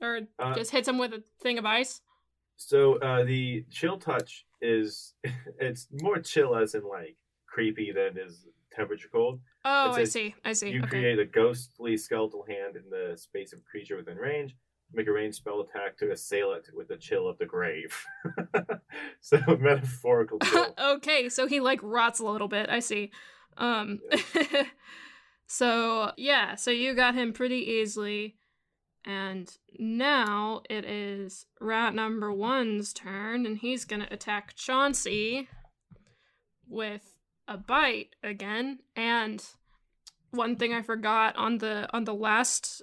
[0.00, 2.00] or Uh, just hits him with a thing of ice.
[2.56, 5.14] So uh, the chill touch is
[5.60, 9.40] it's more chill as in like creepy than is temperature cold.
[9.64, 10.34] Oh, I see.
[10.44, 10.70] I see.
[10.70, 10.88] You okay.
[10.88, 14.56] create a ghostly skeletal hand in the space of a creature within range.
[14.94, 18.04] Make a ranged spell attack to assail it with the chill of the grave.
[19.20, 20.38] so metaphorical
[20.78, 22.68] okay, so he like rots a little bit.
[22.70, 23.10] I see.
[23.56, 24.00] Um
[25.46, 28.36] So, yeah, so you got him pretty easily.
[29.06, 35.48] And now it is rat number 1's turn and he's going to attack Chauncey
[36.66, 38.78] with a bite again.
[38.96, 39.44] And
[40.30, 42.82] one thing I forgot on the on the last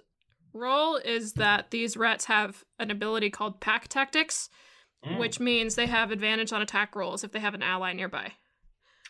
[0.53, 4.49] roll is that these rats have an ability called pack tactics,
[5.05, 8.33] Mm, which means they have advantage on attack rolls if they have an ally nearby.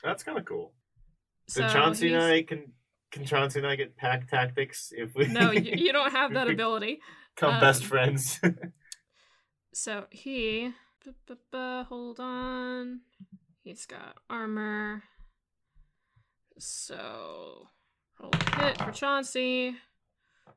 [0.02, 0.72] that's kind of cool.
[1.50, 2.72] So So Chauncey and I can
[3.12, 6.50] can Chauncey and I get pack tactics if we No, you, you don't have that
[6.50, 7.02] ability.
[7.36, 8.40] become best um, friends.
[9.74, 10.72] So he.
[11.54, 13.02] Hold on.
[13.64, 15.04] He's got armor.
[16.58, 17.68] So.
[18.22, 19.76] Roll a hit for Chauncey.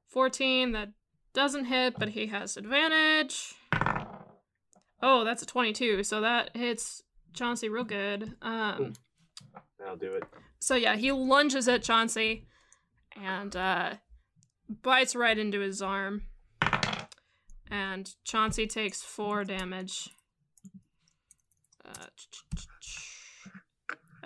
[0.09, 0.73] 14.
[0.73, 0.91] That
[1.33, 3.55] doesn't hit, but he has advantage.
[5.03, 6.05] Oh, that's a 22.
[6.05, 8.35] So that hits Chauncey real good.
[8.43, 8.95] Um.
[9.87, 10.25] I'll do it.
[10.61, 12.47] So yeah, he lunges at Chauncey
[13.23, 13.95] and uh,
[14.83, 16.23] bites right into his arm.
[17.71, 20.09] And Chauncey takes four damage.
[21.85, 22.07] Uh,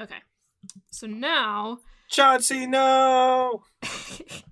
[0.03, 0.19] okay.
[0.91, 3.63] So now Chauncey, no.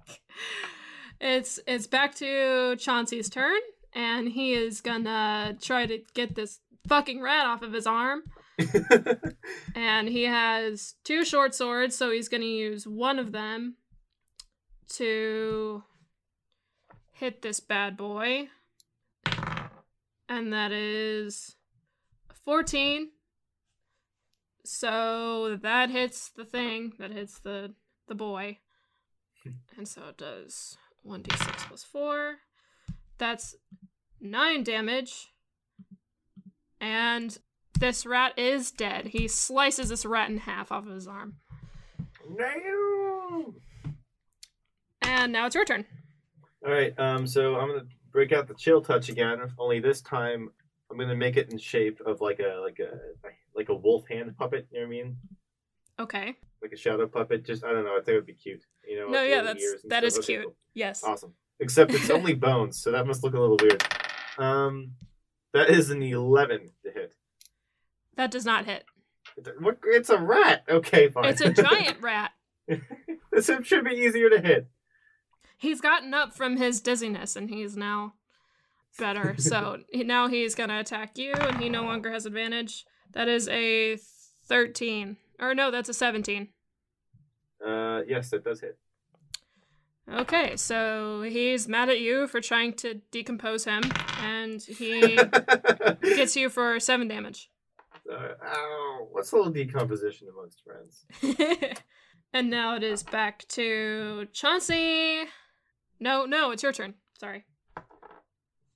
[1.21, 3.61] it's it's back to Chauncey's turn,
[3.95, 8.23] and he is gonna try to get this fucking rat off of his arm.
[9.75, 13.77] And he has two short swords, so he's to use one of them
[14.95, 15.83] to
[17.13, 18.49] hit this bad boy.
[20.29, 21.57] And that is
[22.45, 23.11] 14.
[24.65, 27.75] So that hits the thing, that hits the
[28.09, 28.59] the boy.
[29.43, 29.51] Hmm.
[29.77, 32.37] And so it does 1d6 plus 4.
[33.19, 33.55] That's
[34.21, 35.29] 9 damage.
[36.81, 37.37] And
[37.79, 39.07] this rat is dead.
[39.07, 41.37] He slices this rat in half off of his arm.
[42.29, 43.55] no.
[45.03, 45.87] And now it's your turn.
[46.65, 46.99] All right.
[46.99, 47.27] Um.
[47.27, 49.39] So I'm gonna break out the chill touch again.
[49.59, 50.51] Only this time,
[50.91, 52.99] I'm gonna make it in shape of like a like a
[53.55, 54.67] like a wolf hand puppet.
[54.73, 55.17] You know what I mean?
[56.01, 56.37] Okay.
[56.63, 57.45] Like a shadow puppet.
[57.45, 57.93] Just I don't know.
[57.93, 58.65] I think it would be cute.
[58.87, 59.09] You know.
[59.09, 60.45] No, yeah, that's that is Okay, cute.
[60.45, 60.57] cool.
[60.75, 61.05] Yes.
[61.05, 61.35] Awesome.
[61.61, 63.83] Except it's only bones, so that must look a little weird.
[64.39, 64.93] Um,
[65.53, 67.15] that is an eleven to hit.
[68.17, 68.85] That does not hit.
[69.37, 70.65] It's a, what, it's a rat.
[70.69, 71.27] Okay, fine.
[71.27, 72.33] It's a giant rat.
[73.31, 74.67] this should be easier to hit.
[75.59, 78.15] He's gotten up from his dizziness and he's now
[78.99, 79.35] better.
[79.39, 82.85] So now he's gonna attack you, and he no longer has advantage.
[83.13, 83.99] That is a
[84.47, 86.49] thirteen, or no, that's a seventeen.
[87.65, 88.79] Uh, yes, that does hit.
[90.13, 93.83] Okay, so he's mad at you for trying to decompose him,
[94.21, 95.17] and he
[96.03, 97.51] gets you for seven damage.
[98.11, 101.07] Uh, ow, what's a little decomposition amongst friends?
[102.33, 105.25] and now it is back to Chauncey.
[105.99, 106.95] No, no, it's your turn.
[107.19, 107.45] Sorry.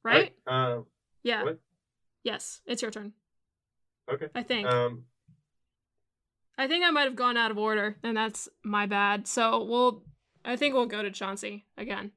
[0.02, 0.34] Right?
[0.46, 0.80] Uh,
[1.22, 1.44] yeah.
[1.44, 1.60] what?
[2.24, 3.12] Yes, it's your turn.
[4.12, 4.26] okay.
[4.34, 4.66] I think.
[4.66, 5.04] Um,
[6.58, 9.26] I think I might have gone out of order, and that's my bad.
[9.26, 10.02] So we'll.
[10.44, 12.12] I think we'll go to Chauncey again,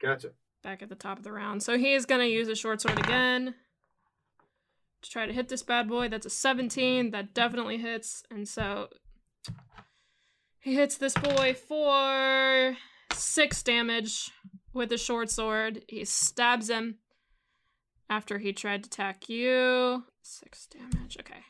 [0.00, 0.32] gotcha.
[0.62, 1.62] back at the top of the round.
[1.62, 3.54] So he is gonna use a short sword again
[5.00, 6.08] to try to hit this bad boy.
[6.08, 7.10] That's a 17.
[7.12, 8.88] That definitely hits, and so
[10.60, 12.76] he hits this boy for
[13.12, 14.30] six damage
[14.72, 15.84] with a short sword.
[15.88, 16.98] He stabs him
[18.08, 20.04] after he tried to attack you.
[20.22, 21.16] Six damage.
[21.18, 21.40] Okay.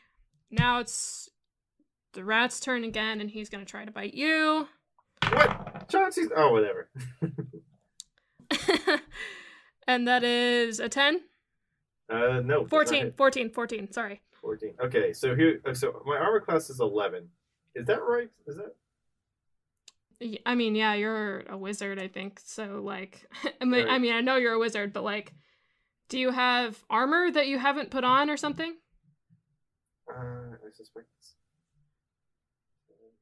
[0.49, 1.29] Now it's
[2.13, 4.67] the rat's turn again, and he's gonna try to bite you.
[5.29, 5.89] What?
[5.89, 6.29] Chauncey's.
[6.35, 6.89] Oh, whatever.
[9.87, 11.21] and that is a 10?
[12.09, 12.61] Uh, no.
[12.61, 13.91] does 14, 14, 14.
[13.91, 14.21] Sorry.
[14.41, 14.73] 14.
[14.85, 15.61] Okay, so here.
[15.65, 17.27] uh, So my armor class is 11.
[17.75, 18.29] Is that right?
[18.45, 18.75] Is that?
[20.45, 22.39] I mean, yeah, you're a wizard, I think.
[22.43, 23.27] So, like,
[23.61, 25.33] I mean, I mean, I know you're a wizard, but like,
[26.09, 28.75] do you have armor that you haven't put on or something?
[30.09, 31.07] Uh, I suspect.
[31.19, 31.35] It's...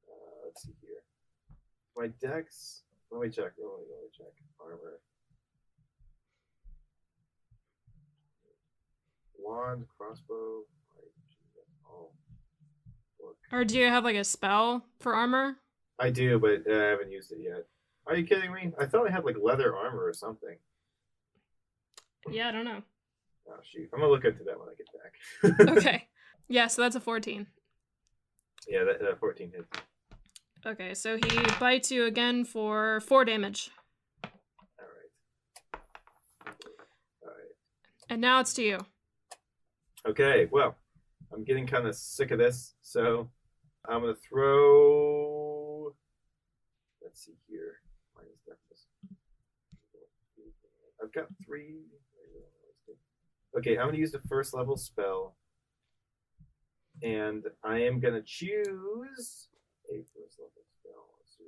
[0.07, 1.03] Uh, let's see here.
[1.95, 2.83] My dex.
[3.11, 3.51] Let me check.
[3.57, 4.33] Let me, let me check.
[4.59, 4.99] Armor.
[9.37, 10.63] Wand, crossbow.
[13.51, 15.57] Or do you have like a spell for armor?
[15.99, 17.65] I do, but uh, I haven't used it yet.
[18.07, 18.71] Are you kidding me?
[18.79, 20.55] I thought I had like leather armor or something.
[22.29, 22.81] Yeah, I don't know.
[23.49, 23.89] Oh shoot!
[23.93, 25.77] I'm gonna look into that when I get back.
[25.77, 26.07] Okay.
[26.47, 27.47] Yeah, so that's a 14.
[28.67, 29.67] yeah, that, that 14 hits.
[30.63, 33.71] Okay, so he bites you again for 4 damage.
[34.23, 34.29] All
[34.79, 35.81] right.
[37.23, 37.55] All right.
[38.09, 38.77] And now it's to you.
[40.07, 40.75] Okay, well,
[41.33, 43.31] I'm getting kind of sick of this, so
[43.89, 45.95] I'm gonna throw.
[47.01, 47.77] Let's see here.
[51.03, 51.79] I've got three.
[53.57, 55.35] Okay, I'm gonna use the first level spell,
[57.01, 59.47] and I am gonna choose
[59.91, 61.07] a first level spell.
[61.19, 61.43] Let's see.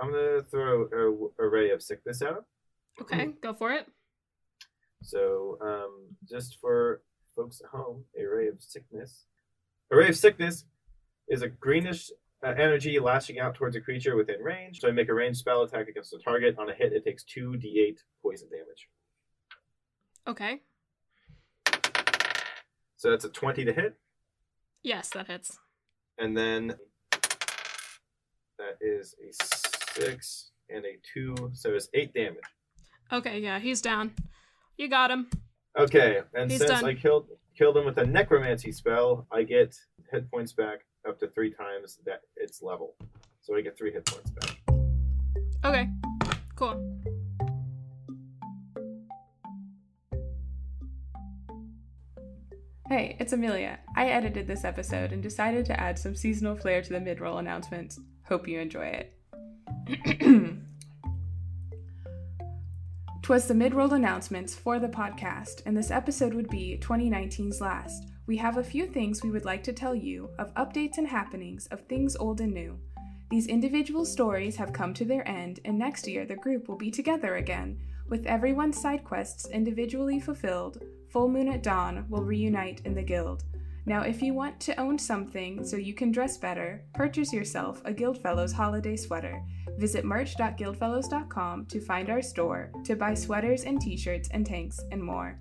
[0.00, 2.44] I'm gonna throw a, a ray of sickness out.
[3.00, 3.86] Okay, go for it.
[5.02, 7.02] So, um, just for
[7.34, 9.24] folks at home, a ray of sickness.
[9.90, 10.64] A ray of sickness
[11.28, 12.10] is a greenish
[12.44, 14.80] uh, energy lashing out towards a creature within range.
[14.80, 16.56] So I make a ranged spell attack against the target.
[16.58, 18.88] On a hit, it takes 2d8 poison damage.
[20.26, 20.60] Okay.
[22.96, 23.94] So that's a 20 to hit.
[24.82, 25.58] Yes, that hits.
[26.20, 26.74] And then
[28.58, 29.32] that is a
[30.00, 31.50] 6 and a 2.
[31.54, 32.36] So it's 8 damage.
[33.10, 34.12] Okay, yeah, he's down.
[34.76, 35.28] You got him.
[35.78, 36.84] Okay, and He's since done.
[36.84, 39.76] I killed killed him with a necromancy spell, I get
[40.10, 42.94] hit points back up to three times that its level.
[43.42, 44.58] So I get three hit points back.
[45.64, 45.88] Okay,
[46.56, 46.99] cool.
[52.90, 53.78] Hey, it's Amelia.
[53.94, 57.38] I edited this episode and decided to add some seasonal flair to the mid roll
[57.38, 58.00] announcements.
[58.24, 59.06] Hope you enjoy
[59.86, 60.58] it.
[63.22, 68.08] Twas the mid roll announcements for the podcast, and this episode would be 2019's last.
[68.26, 71.68] We have a few things we would like to tell you of updates and happenings
[71.68, 72.76] of things old and new.
[73.30, 76.90] These individual stories have come to their end, and next year the group will be
[76.90, 77.78] together again.
[78.08, 83.44] With everyone's side quests individually fulfilled, Full Moon at Dawn will reunite in the guild.
[83.86, 87.92] Now, if you want to own something so you can dress better, purchase yourself a
[87.92, 89.42] Guildfellows holiday sweater.
[89.78, 95.02] Visit merch.guildfellows.com to find our store to buy sweaters and t shirts and tanks and
[95.02, 95.40] more.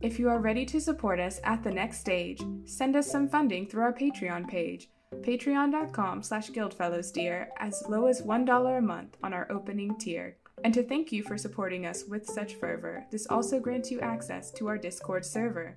[0.00, 3.66] If you are ready to support us at the next stage, send us some funding
[3.66, 9.50] through our Patreon page, patreon.com slash guildfellowsdear, as low as $1 a month on our
[9.50, 10.36] opening tier.
[10.64, 14.50] And to thank you for supporting us with such fervor, this also grants you access
[14.52, 15.76] to our Discord server.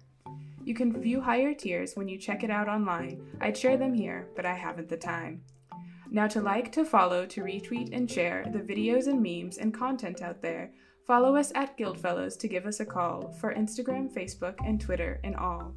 [0.64, 3.22] You can view higher tiers when you check it out online.
[3.42, 5.42] I'd share them here, but I haven't the time.
[6.12, 10.22] Now, to like, to follow, to retweet, and share the videos and memes and content
[10.22, 10.72] out there,
[11.06, 15.36] follow us at Guildfellows to give us a call for Instagram, Facebook, and Twitter and
[15.36, 15.74] all.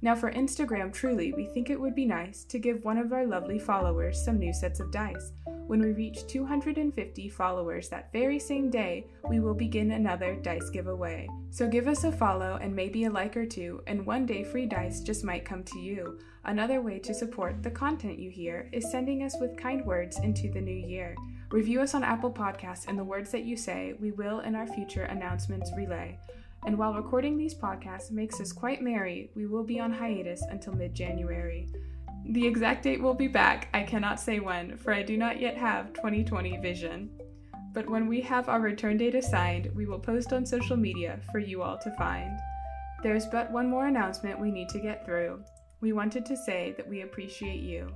[0.00, 3.26] Now, for Instagram, truly, we think it would be nice to give one of our
[3.26, 5.32] lovely followers some new sets of dice.
[5.66, 11.26] When we reach 250 followers that very same day, we will begin another dice giveaway.
[11.50, 14.66] So give us a follow and maybe a like or two, and one day free
[14.66, 16.18] dice just might come to you.
[16.44, 20.50] Another way to support the content you hear is sending us with kind words into
[20.50, 21.16] the new year.
[21.50, 24.66] Review us on Apple Podcasts, and the words that you say, we will in our
[24.66, 26.18] future announcements relay.
[26.66, 30.74] And while recording these podcasts makes us quite merry, we will be on hiatus until
[30.74, 31.68] mid January.
[32.26, 35.58] The exact date will be back, I cannot say when, for I do not yet
[35.58, 37.10] have 2020 vision.
[37.74, 41.38] But when we have our return date assigned, we will post on social media for
[41.38, 42.38] you all to find.
[43.02, 45.42] There's but one more announcement we need to get through.
[45.82, 47.94] We wanted to say that we appreciate you.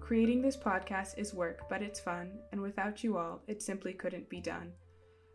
[0.00, 4.28] Creating this podcast is work, but it's fun, and without you all, it simply couldn't
[4.28, 4.72] be done.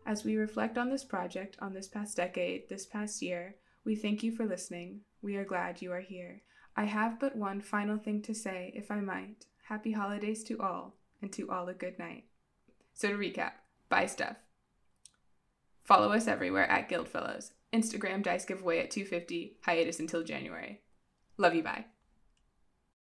[0.04, 3.54] As we reflect on this project, on this past decade, this past year,
[3.86, 5.00] we thank you for listening.
[5.22, 6.42] We are glad you are here.
[6.76, 9.46] I have but one final thing to say, if I might.
[9.68, 12.24] Happy holidays to all, and to all a good night.
[12.94, 13.52] So to recap,
[13.88, 14.36] buy stuff.
[15.84, 17.52] Follow us everywhere at Guildfellows.
[17.72, 20.82] Instagram dice giveaway at 250, hiatus until January.
[21.38, 21.86] Love you, bye.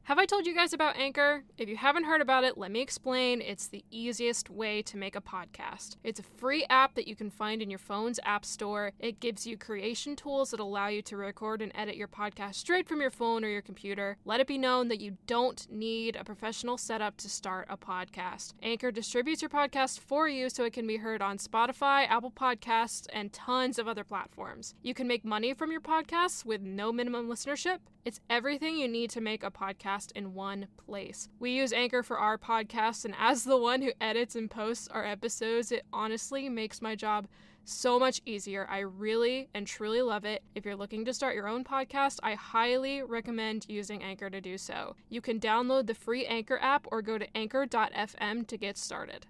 [0.07, 1.43] Have I told you guys about Anchor?
[1.57, 3.41] If you haven't heard about it, let me explain.
[3.41, 5.97] It's the easiest way to make a podcast.
[6.01, 8.93] It's a free app that you can find in your phone's app store.
[8.99, 12.87] It gives you creation tools that allow you to record and edit your podcast straight
[12.87, 14.15] from your phone or your computer.
[14.23, 18.53] Let it be known that you don't need a professional setup to start a podcast.
[18.63, 23.07] Anchor distributes your podcast for you so it can be heard on Spotify, Apple Podcasts,
[23.11, 24.73] and tons of other platforms.
[24.81, 27.79] You can make money from your podcasts with no minimum listenership.
[28.05, 31.29] It's everything you need to make a podcast in one place.
[31.39, 35.05] We use Anchor for our podcast, and as the one who edits and posts our
[35.05, 37.27] episodes, it honestly makes my job
[37.65, 38.65] so much easier.
[38.69, 40.41] I really and truly love it.
[40.55, 44.57] If you're looking to start your own podcast, I highly recommend using Anchor to do
[44.57, 44.95] so.
[45.09, 49.25] You can download the free Anchor app or go to anchor.fm to get started.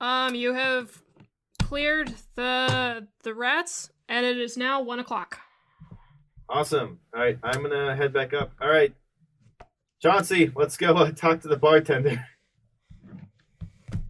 [0.00, 1.02] Um, you have
[1.62, 5.40] cleared the the rats, and it is now one o'clock.
[6.48, 6.98] Awesome.
[7.14, 8.52] All right, I'm gonna head back up.
[8.60, 8.94] All right,
[10.02, 12.24] Chauncey, let's go uh, talk to the bartender.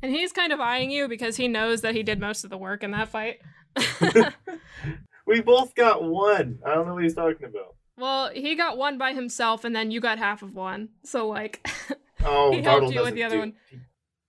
[0.01, 2.57] And he's kind of eyeing you because he knows that he did most of the
[2.57, 3.41] work in that fight.
[5.27, 6.61] we both got one.
[6.65, 7.75] I don't know what he's talking about.
[7.97, 10.91] well, he got one by himself, and then you got half of one.
[11.03, 11.69] So like,
[12.25, 13.55] Oh, He helped Dartle you with the other do- one.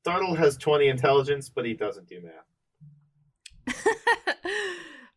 [0.03, 3.75] Dartle has 20 intelligence, but he doesn't do math.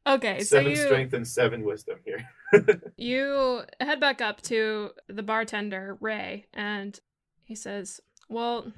[0.06, 2.28] Okay, so Seven you strength and seven wisdom here.
[2.96, 6.98] you head back up to the bartender Ray, and
[7.44, 8.72] he says, "Well,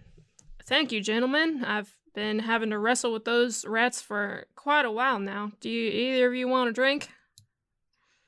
[0.66, 1.64] thank you, gentlemen.
[1.64, 5.52] I've been having to wrestle with those rats for quite a while now.
[5.60, 7.08] Do you either of you want a drink?"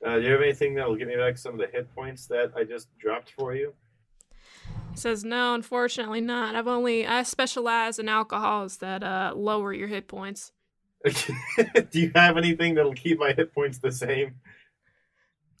[0.05, 2.27] Uh, do you have anything that will give me back some of the hit points
[2.27, 3.73] that I just dropped for you?
[4.91, 6.55] He says, "No, unfortunately not.
[6.55, 10.51] I've only I specialize in alcohols that uh lower your hit points."
[11.05, 14.35] do you have anything that'll keep my hit points the same?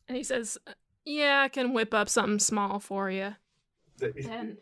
[0.07, 0.57] And he says,
[1.05, 3.35] "Yeah, I can whip up something small for you."
[4.29, 4.57] And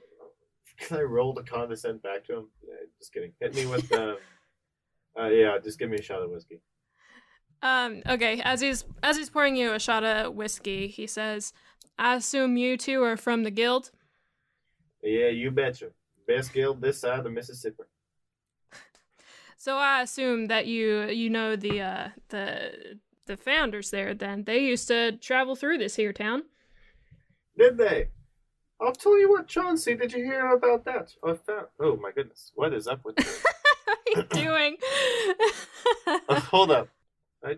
[0.77, 2.47] Can I roll to condescend back to him?
[2.67, 3.31] Yeah, just kidding.
[3.39, 4.17] Hit me with um.
[5.19, 6.59] uh, yeah, just give me a shot of whiskey.
[7.61, 11.53] um, okay, as he's as he's pouring you a shot of whiskey, he says,
[11.97, 13.91] "I assume you two are from the guild."
[15.01, 15.91] Yeah, you betcha.
[16.27, 17.83] Best guild this side of the Mississippi.
[19.65, 24.13] So I assume that you you know the uh the the founders there.
[24.13, 26.43] Then they used to travel through this here town.
[27.57, 28.09] Did they?
[28.79, 29.95] I'll tell you what, Chauncey.
[29.95, 31.13] Did you hear about that?
[31.23, 31.65] I found.
[31.79, 33.43] Oh my goodness, what is up with this?
[33.85, 34.77] what are you doing?
[36.29, 36.89] Uh, hold up.
[37.43, 37.57] I,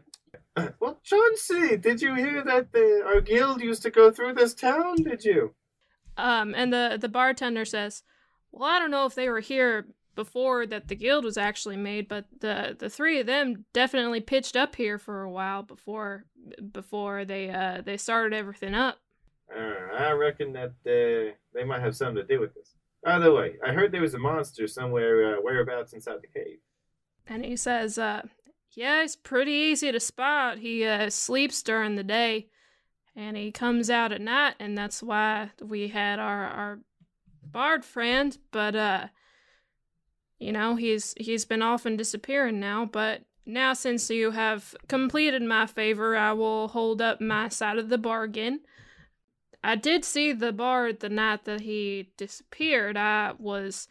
[0.79, 4.95] well, Chauncey, did you hear that the, our guild used to go through this town?
[5.03, 5.55] Did you?
[6.15, 8.03] Um, and the the bartender says,
[8.53, 9.87] "Well, I don't know if they were here
[10.17, 14.57] before that the guild was actually made, but the the three of them definitely pitched
[14.57, 16.25] up here for a while before
[16.73, 18.97] before they uh they started everything up."
[19.55, 22.75] Uh, I reckon that uh, they might have something to do with this.
[23.03, 26.57] By the way, I heard there was a monster somewhere uh, whereabouts inside the cave.
[27.27, 28.23] And he says, uh,
[28.71, 30.57] "Yeah, it's pretty easy to spot.
[30.57, 32.49] He uh sleeps during the day,
[33.15, 36.79] and he comes out at night, and that's why we had our our
[37.43, 38.37] bard friend.
[38.51, 39.07] But uh,
[40.39, 42.85] you know, he's he's been off and disappearing now.
[42.85, 47.89] But now, since you have completed my favor, I will hold up my side of
[47.89, 48.61] the bargain.
[49.63, 52.95] I did see the bard the night that he disappeared.
[52.97, 53.87] I was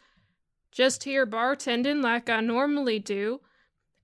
[0.71, 3.41] just here bartending like I normally do,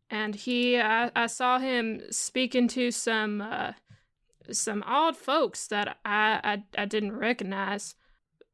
[0.10, 3.74] and he I, I saw him speaking to some uh,
[4.52, 7.96] some odd folks that I I, I didn't recognize.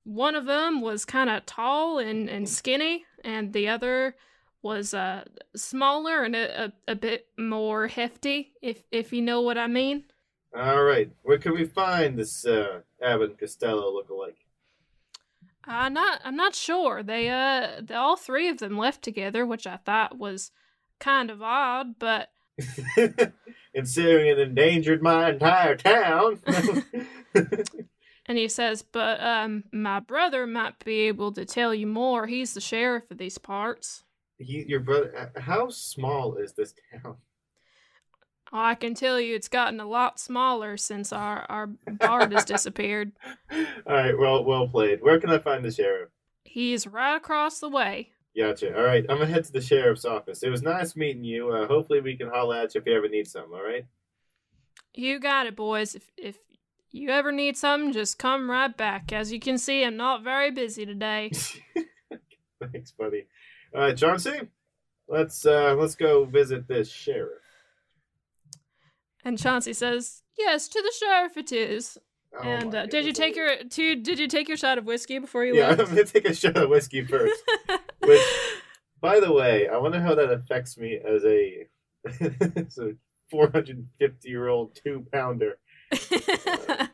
[0.04, 4.16] One of them was kind of tall and, and skinny, and the other
[4.62, 5.24] was uh
[5.56, 10.06] smaller and a, a, a bit more hefty, if if you know what I mean.
[10.56, 14.36] All right, where can we find this uh, Abbott and Costello lookalike?
[15.66, 16.22] I'm not.
[16.24, 17.04] I'm not sure.
[17.04, 20.52] They uh, they, all three of them left together, which I thought was
[21.00, 22.00] kind of odd.
[22.00, 22.30] But
[23.76, 26.42] Considering it endangered my entire town.
[28.30, 32.28] and he says, but um, my brother might be able to tell you more.
[32.28, 34.04] He's the sheriff of these parts.
[34.38, 35.32] he, your brother.
[35.36, 37.18] uh, How small is this town?
[38.52, 42.46] Oh, I can tell you, it's gotten a lot smaller since our our bard has
[42.46, 43.12] disappeared.
[43.52, 43.58] All
[43.88, 45.04] right, well, well played.
[45.04, 46.10] Where can I find the sheriff?
[46.46, 48.10] He's right across the way.
[48.36, 48.76] Gotcha.
[48.76, 50.42] All right, I'm gonna head to the sheriff's office.
[50.42, 51.50] It was nice meeting you.
[51.52, 53.54] Uh, hopefully, we can holler at you if you ever need something.
[53.54, 53.86] All right.
[54.96, 55.94] You got it, boys.
[55.94, 56.38] If if
[56.92, 59.12] you ever need something, just come right back.
[59.14, 61.32] As you can see, I'm not very busy today.
[62.72, 63.28] Thanks, buddy.
[63.74, 64.50] All right, Chauncey,
[65.08, 67.44] let's uh let's go visit this sheriff.
[69.24, 71.98] And Chauncey says, "Yes, to the sheriff it is."
[72.34, 73.96] Oh and uh, did you take your two?
[73.96, 76.58] Did you take your shot of whiskey before you Yeah, I'm gonna take a shot
[76.58, 77.42] of whiskey first.
[78.00, 78.22] Which,
[79.02, 81.68] by the way, I wonder how that affects me as a
[82.56, 82.94] as a
[83.32, 85.58] 450 year old two pounder.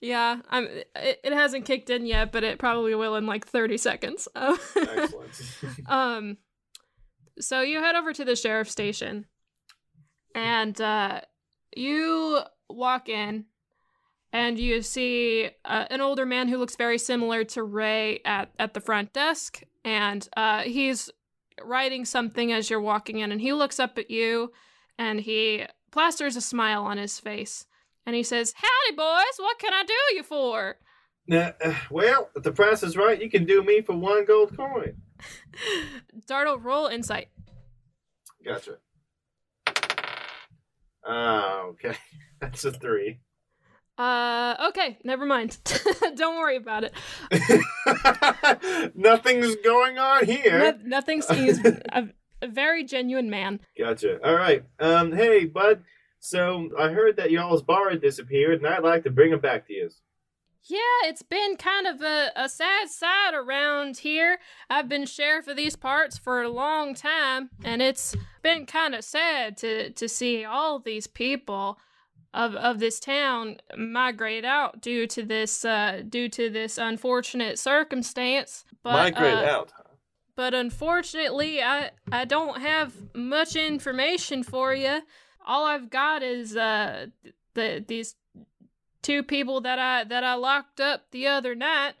[0.00, 0.64] yeah, I'm.
[0.64, 4.28] It, it hasn't kicked in yet, but it probably will in like thirty seconds.
[4.36, 5.42] Excellent.
[5.86, 6.36] um,
[7.38, 9.26] so you head over to the sheriff's station,
[10.34, 11.20] and uh,
[11.76, 13.46] you walk in,
[14.32, 18.74] and you see uh, an older man who looks very similar to Ray at at
[18.74, 21.10] the front desk, and uh, he's
[21.62, 24.52] writing something as you're walking in, and he looks up at you,
[24.98, 27.66] and he plasters a smile on his face,
[28.06, 29.36] and he says, "Howdy, boys!
[29.38, 30.76] What can I do you for?"
[31.28, 34.56] Now, uh, well, if the price is right, you can do me for one gold
[34.56, 34.94] coin.
[36.26, 37.28] Dartle, roll insight.
[38.44, 38.78] Gotcha.
[41.04, 41.96] Ah, okay.
[42.40, 43.20] That's a three.
[43.98, 45.56] Uh, okay, never mind.
[46.16, 46.92] Don't worry about it.
[48.94, 50.58] Nothing's going on here.
[50.58, 51.28] No- nothing's.
[51.30, 52.10] He's a,
[52.42, 53.60] a very genuine man.
[53.78, 54.18] Gotcha.
[54.22, 54.64] All right.
[54.78, 55.12] Um.
[55.12, 55.82] Hey, bud.
[56.18, 59.66] So I heard that y'all's bar had disappeared, and I'd like to bring him back
[59.68, 59.90] to you.
[60.68, 64.38] Yeah, it's been kind of a, a sad sight around here.
[64.68, 69.04] I've been sheriff of these parts for a long time, and it's been kind of
[69.04, 71.78] sad to to see all these people
[72.34, 78.64] of of this town migrate out due to this uh due to this unfortunate circumstance.
[78.82, 79.72] But Migrate uh, out.
[79.76, 79.82] Huh?
[80.36, 85.00] but unfortunately I I don't have much information for you.
[85.46, 87.06] All I've got is uh
[87.54, 88.14] the these
[89.02, 91.94] two people that I that I locked up the other night.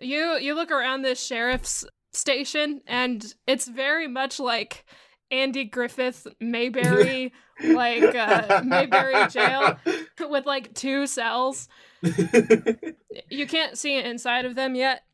[0.00, 4.84] You you look around this sheriff's station and it's very much like
[5.30, 7.32] Andy Griffith Mayberry
[7.64, 9.78] like uh Mayberry jail
[10.20, 11.68] with like two cells.
[13.28, 15.04] You can't see inside of them yet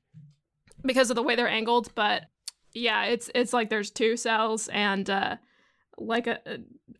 [0.84, 2.24] because of the way they're angled, but
[2.72, 5.36] yeah, it's it's like there's two cells and uh
[5.98, 6.38] like a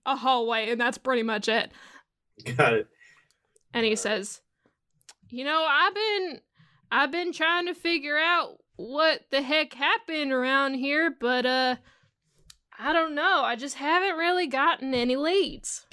[0.09, 1.70] a hallway and that's pretty much it.
[2.56, 2.88] Got it.
[3.74, 4.40] And he says,
[5.28, 6.40] "You know, I've been
[6.90, 11.76] I've been trying to figure out what the heck happened around here, but uh
[12.78, 13.42] I don't know.
[13.44, 15.86] I just haven't really gotten any leads."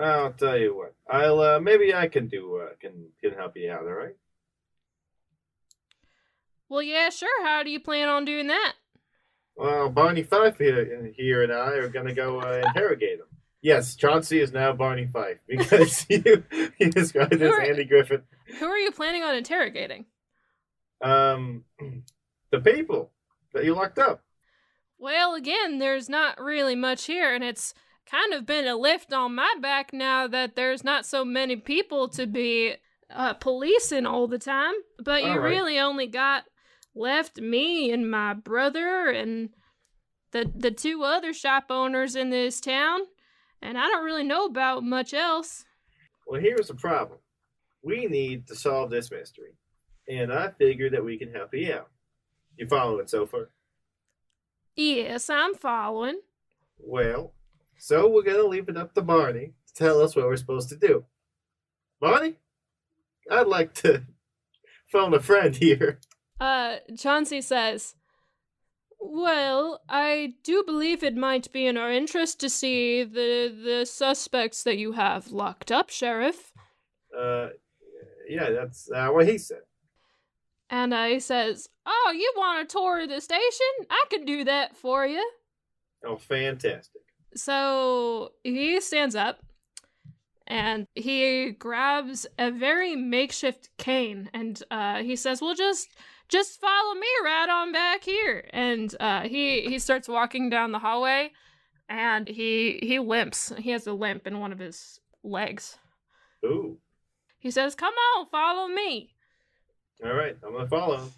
[0.00, 0.94] I'll tell you what.
[1.08, 3.82] I'll uh, maybe I can do uh, can can help you out.
[3.82, 4.14] All right.
[6.68, 7.44] Well, yeah, sure.
[7.44, 8.74] How do you plan on doing that?
[9.60, 13.26] Well, Barney Fife here, here and I are gonna go uh, interrogate him.
[13.60, 16.42] Yes, Chauncey is now Barney Fife because you
[16.78, 17.68] you described as Alright.
[17.68, 18.22] Andy Griffith.
[18.58, 20.06] Who are you planning on interrogating?
[21.02, 21.64] Um,
[22.50, 23.10] the people
[23.52, 24.22] that you locked up.
[24.98, 27.74] Well, again, there's not really much here, and it's
[28.10, 32.08] kind of been a lift on my back now that there's not so many people
[32.08, 32.76] to be
[33.14, 34.74] uh, policing all the time.
[35.04, 35.50] But you All right.
[35.50, 36.44] really only got
[36.94, 39.50] left me and my brother and
[40.32, 43.00] the the two other shop owners in this town,
[43.60, 45.64] and I don't really know about much else.
[46.26, 47.18] Well, here's the problem.
[47.82, 49.54] We need to solve this mystery,
[50.08, 51.88] and I figure that we can help you out.
[52.56, 53.50] You following so far?
[54.76, 56.20] Yes, I'm following.
[56.78, 57.34] Well,
[57.78, 60.76] so we're gonna leave it up to Barney to tell us what we're supposed to
[60.76, 61.04] do.
[62.00, 62.36] Barney,
[63.30, 64.04] I'd like to
[64.92, 66.00] phone a friend here.
[66.40, 67.94] Uh, Chauncey says,
[68.98, 74.62] Well, I do believe it might be in our interest to see the the suspects
[74.62, 76.52] that you have locked up, Sheriff.
[77.16, 77.48] Uh,
[78.28, 79.62] yeah, that's uh, what he said.
[80.70, 83.66] And he says, Oh, you want a tour of the station?
[83.90, 85.28] I can do that for you.
[86.06, 87.02] Oh, fantastic.
[87.34, 89.40] So he stands up
[90.46, 95.88] and he grabs a very makeshift cane and uh, he says, Well, just.
[96.30, 100.78] Just follow me right on back here, and uh, he he starts walking down the
[100.78, 101.32] hallway,
[101.88, 103.52] and he he limps.
[103.58, 105.78] He has a limp in one of his legs.
[106.44, 106.78] Ooh.
[107.40, 109.10] He says, "Come on, follow me."
[110.04, 111.10] All right, I'm gonna follow.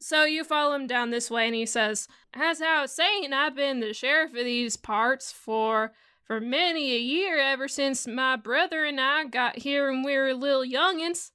[0.00, 3.54] So you follow him down this way, and he says, "As I was saying, I've
[3.54, 5.92] been the sheriff of these parts for
[6.24, 10.34] for many a year, ever since my brother and I got here, and we were
[10.34, 11.30] little youngins."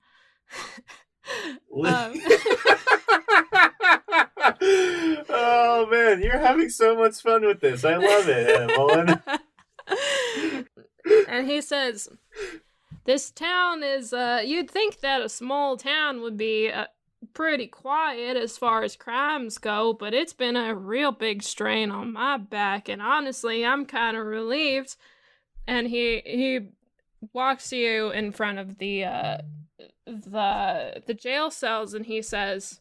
[1.73, 2.13] Um.
[5.29, 7.85] oh man, you're having so much fun with this.
[7.85, 8.71] I love it,
[11.27, 12.09] and he says,
[13.05, 14.13] "This town is.
[14.13, 16.85] Uh, you'd think that a small town would be uh,
[17.33, 22.13] pretty quiet as far as crimes go, but it's been a real big strain on
[22.13, 24.95] my back, and honestly, I'm kind of relieved."
[25.67, 26.71] And he he
[27.33, 29.37] walks you in front of the uh,
[30.11, 32.79] the the jail cells, and he says,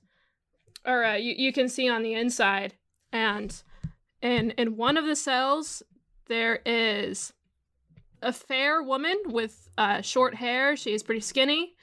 [0.84, 2.74] or uh, you you can see on the inside,
[3.12, 3.62] and
[4.20, 5.82] in in one of the cells
[6.28, 7.32] there is
[8.22, 10.76] a fair woman with uh, short hair.
[10.76, 11.74] she is pretty skinny.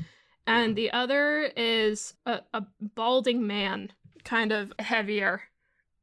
[0.46, 3.92] And the other is a, a balding man,
[4.24, 5.42] kind of heavier.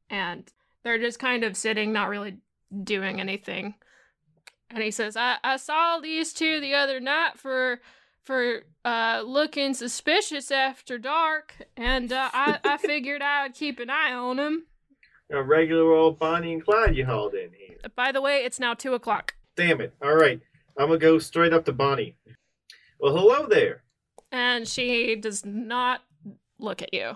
[0.09, 0.47] And
[0.83, 2.37] they're just kind of sitting, not really
[2.83, 3.73] doing anything.
[4.69, 7.79] And he says, I, I saw these two the other night for
[8.25, 14.13] for uh, looking suspicious after dark, and uh, I, I figured I'd keep an eye
[14.13, 14.65] on him.
[15.31, 17.77] A regular old Bonnie and Clyde you hauled in here.
[17.95, 19.35] By the way, it's now two o'clock.
[19.55, 19.93] Damn it.
[20.03, 20.41] All right,
[20.77, 22.15] I'm gonna go straight up to Bonnie.
[22.99, 23.83] Well, hello there.
[24.31, 26.01] And she does not
[26.59, 27.13] look at you.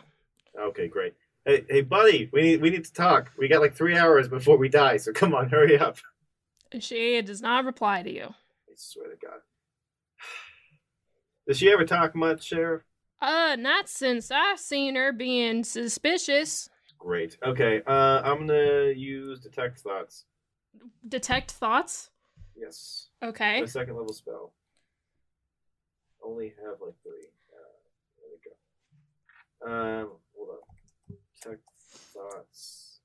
[0.59, 1.13] Okay, great.
[1.45, 3.31] Hey, hey, buddy, we need we need to talk.
[3.37, 5.97] We got like three hours before we die, so come on, hurry up.
[6.79, 8.25] She does not reply to you.
[8.25, 9.39] I swear to God.
[11.49, 12.83] Does she ever talk much, Sheriff?
[13.19, 16.69] Uh, not since I've seen her being suspicious.
[16.99, 17.39] Great.
[17.43, 20.25] Okay, uh, I'm gonna use detect thoughts.
[21.07, 22.11] Detect thoughts?
[22.55, 23.07] Yes.
[23.23, 23.61] Okay.
[23.61, 24.53] My second level spell.
[26.23, 27.29] Only have like three.
[27.51, 27.79] Uh,
[28.19, 28.29] there
[29.65, 30.01] we go.
[30.01, 31.17] Um, hold on.
[31.33, 31.63] Detect
[32.13, 32.99] thoughts.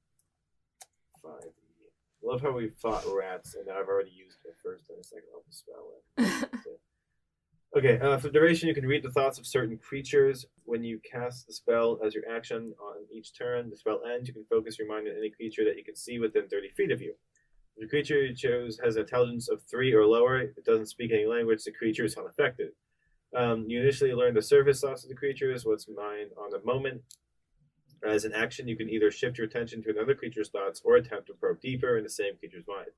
[1.23, 1.51] Five.
[2.23, 5.29] Love how we fought rats, and now I've already used my first and a second
[5.33, 6.75] level spell.
[7.77, 10.47] okay, uh, for duration, you can read the thoughts of certain creatures.
[10.65, 14.29] When you cast the spell as your action on each turn, the spell ends.
[14.29, 16.91] You can focus your mind on any creature that you can see within 30 feet
[16.91, 17.15] of you.
[17.77, 21.11] If the creature you chose has an intelligence of three or lower, it doesn't speak
[21.13, 22.71] any language, the creature is unaffected.
[23.37, 27.03] Um, you initially learn the surface thoughts of the creatures, what's mind on the moment.
[28.07, 31.27] As an action, you can either shift your attention to another creature's thoughts or attempt
[31.27, 32.89] to probe deeper in the same creature's mind.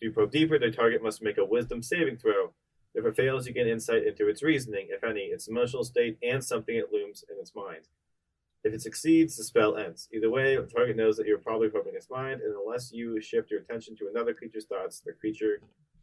[0.00, 2.52] If you probe deeper, the target must make a wisdom saving throw.
[2.96, 6.42] If it fails, you gain insight into its reasoning, if any, its emotional state, and
[6.42, 7.88] something it looms in its mind.
[8.64, 10.08] If it succeeds, the spell ends.
[10.14, 13.50] Either way, the target knows that you're probably probing its mind, and unless you shift
[13.50, 15.60] your attention to another creature's thoughts, the creature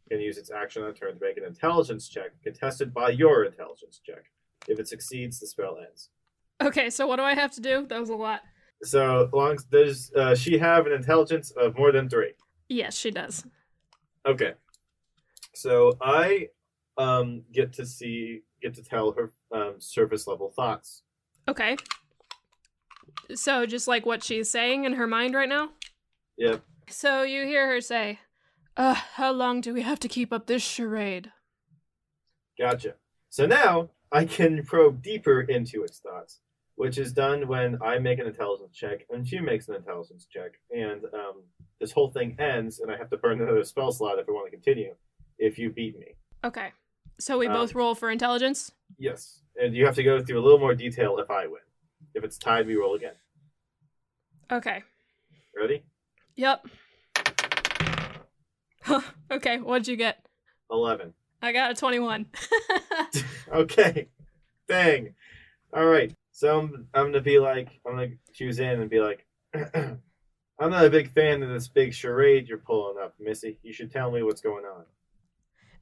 [0.08, 3.44] can use its action on a turn to make an intelligence check, contested by your
[3.44, 4.30] intelligence check.
[4.68, 6.10] If it succeeds, the spell ends.
[6.62, 7.86] Okay, so what do I have to do?
[7.88, 8.42] That was a lot.
[8.84, 12.34] So, long does uh, she have an intelligence of more than three?
[12.68, 13.44] Yes, she does.
[14.26, 14.52] Okay.
[15.54, 16.48] So I
[16.96, 21.02] um, get to see, get to tell her um, surface level thoughts.
[21.48, 21.76] Okay.
[23.34, 25.70] So just like what she's saying in her mind right now?
[26.36, 26.62] Yep.
[26.88, 28.20] So you hear her say,
[28.76, 31.32] uh, how long do we have to keep up this charade?
[32.58, 32.94] Gotcha.
[33.30, 36.40] So now I can probe deeper into its thoughts,
[36.76, 40.52] which is done when I make an intelligence check and she makes an intelligence check,
[40.70, 41.42] and um,
[41.80, 44.46] this whole thing ends, and I have to burn another spell slot if I want
[44.46, 44.94] to continue.
[45.38, 46.14] If you beat me,
[46.44, 46.72] Okay.
[47.18, 48.72] So we Um, both roll for intelligence?
[48.98, 51.60] yes, and you have to go through a little more detail if I win.
[52.14, 53.14] If it's tied, we roll again.
[54.50, 54.82] Okay.
[55.56, 55.84] Ready?
[56.36, 56.66] Yep.
[59.30, 60.26] okay, what'd you get?
[60.70, 61.14] Eleven.
[61.42, 62.26] I got a 21.
[63.52, 64.08] okay.
[64.68, 65.14] Dang.
[65.72, 66.12] All right.
[66.32, 70.84] So I'm, I'm gonna be like, I'm gonna choose in and be like, I'm not
[70.84, 73.58] a big fan of this big charade you're pulling up, Missy.
[73.62, 74.84] You should tell me what's going on.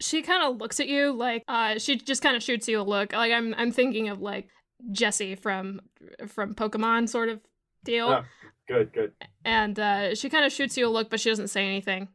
[0.02, 2.82] She kind of looks at you like uh she just kind of shoots you a
[2.82, 3.12] look.
[3.12, 4.48] Like I'm I'm thinking of like
[4.90, 5.80] Jessie from
[6.26, 7.40] from Pokemon sort of
[7.84, 8.08] deal.
[8.08, 8.22] Oh.
[8.68, 9.12] Good, good.
[9.44, 12.08] And uh she kind of shoots you a look but she doesn't say anything.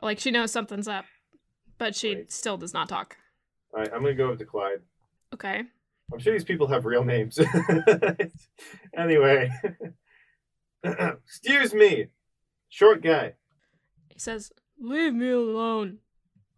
[0.00, 1.04] Like she knows something's up,
[1.78, 2.32] but she Right.
[2.32, 3.16] still does not talk.
[3.74, 4.80] All right, I'm gonna go with the Clyde.
[5.34, 5.62] Okay.
[6.12, 7.38] I'm sure these people have real names.
[8.96, 9.50] anyway,
[10.84, 12.06] excuse me,
[12.68, 13.34] short guy.
[14.08, 15.98] He says, "Leave me alone."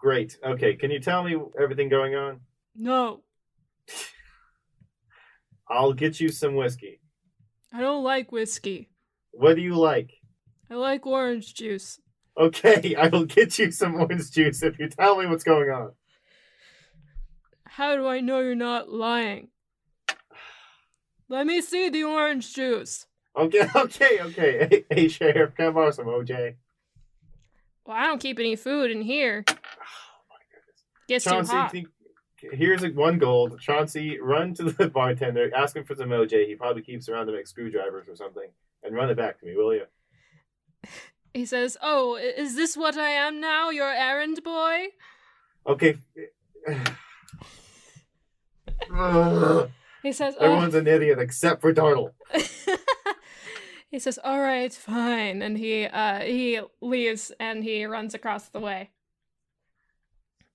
[0.04, 0.36] Great.
[0.44, 2.40] Okay, can you tell me everything going on?
[2.76, 3.22] No,
[5.70, 7.00] I'll get you some whiskey.
[7.72, 8.90] I don't like whiskey.
[9.32, 10.10] What do you like?
[10.70, 12.02] I like orange juice.
[12.38, 15.92] Okay, I will get you some orange juice if you tell me what's going on.
[17.64, 19.48] How do I know you're not lying?
[21.30, 23.06] Let me see the orange juice.
[23.34, 24.68] Okay, okay, okay.
[24.70, 26.56] Hey, hey sheriff, can I borrow some OJ?
[27.86, 29.44] Well, I don't keep any food in here.
[29.48, 30.84] Oh my goodness.
[31.08, 31.70] Gets too hot.
[31.72, 31.88] think-
[32.52, 33.60] here's a, one gold.
[33.60, 36.46] Chauncey, run to the bartender, ask him for some OJ.
[36.46, 38.48] He probably keeps around to make screwdrivers or something,
[38.82, 39.84] and run it back to me, will you?
[41.32, 43.70] He says, "Oh, is this what I am now?
[43.70, 44.88] Your errand boy?"
[45.66, 45.96] Okay.
[50.04, 52.12] He says, "Oh." Everyone's an idiot except for Dartle.
[53.94, 58.58] he says, "All right, fine," and he uh he leaves and he runs across the
[58.58, 58.90] way.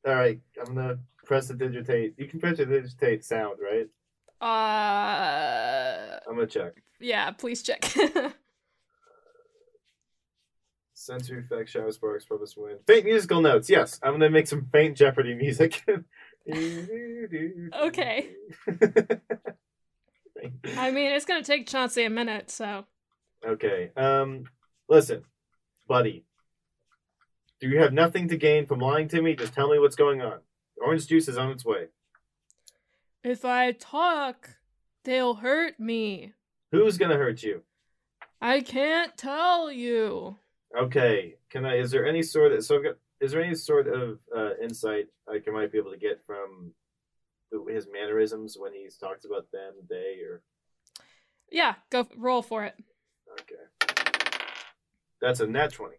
[0.06, 2.16] All right, I'm gonna prestidigitate.
[2.18, 3.88] You can prestidigitate sound, right?
[4.42, 6.84] Uh, I'm gonna check.
[7.00, 7.86] yeah, please check.
[10.94, 12.80] Sensory effects, shadow sparks, purpose wind.
[12.88, 13.70] Faint musical notes.
[13.70, 15.82] Yes, I'm gonna make some faint Jeopardy music.
[16.50, 18.30] Okay.
[20.78, 22.86] I mean, it's gonna take Chauncey a minute, so
[23.46, 23.92] okay.
[23.96, 24.46] Um,
[24.88, 25.24] listen,
[25.88, 26.26] buddy.
[27.60, 29.36] Do you have nothing to gain from lying to me?
[29.36, 30.40] Just tell me what's going on.
[30.82, 31.88] Orange juice is on its way.
[33.24, 34.56] if I talk,
[35.04, 36.34] they'll hurt me.
[36.72, 37.64] Who's gonna hurt you?
[38.42, 40.38] I can't tell you.
[40.78, 41.36] Okay.
[41.50, 41.78] Can I?
[41.78, 42.78] Is there any sort of so?
[42.78, 45.98] I've got, is there any sort of uh, insight I can, might be able to
[45.98, 46.72] get from
[47.68, 50.42] his mannerisms when he talks about them, they, or
[51.52, 52.76] Yeah, go roll for it.
[53.34, 53.94] Okay?
[55.22, 55.98] That's a nat twenty.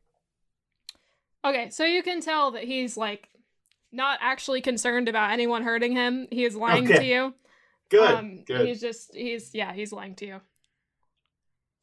[1.45, 3.29] Okay, so you can tell that he's like
[3.93, 6.29] not actually concerned about anyone hurting him.
[6.31, 7.35] He is lying to you.
[7.91, 8.11] Good.
[8.11, 8.67] Um, good.
[8.67, 10.41] He's just he's yeah, he's lying to you.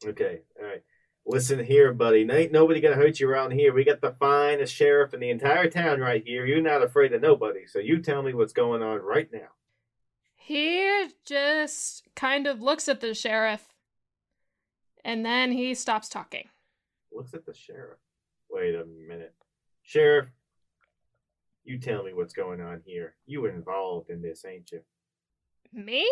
[0.06, 0.40] Okay.
[0.58, 0.82] All right.
[1.26, 2.26] Listen here, buddy.
[2.30, 3.74] Ain't nobody gonna hurt you around here.
[3.74, 6.46] We got the finest sheriff in the entire town right here.
[6.46, 7.66] You're not afraid of nobody.
[7.66, 9.48] So you tell me what's going on right now.
[10.36, 13.68] He just kind of looks at the sheriff
[15.08, 16.46] and then he stops talking.
[17.10, 17.98] Looks at the sheriff.
[18.50, 19.34] Wait a minute.
[19.82, 20.26] Sheriff,
[21.64, 23.14] you tell me what's going on here.
[23.24, 24.80] You were involved in this, ain't you?
[25.72, 26.06] Me?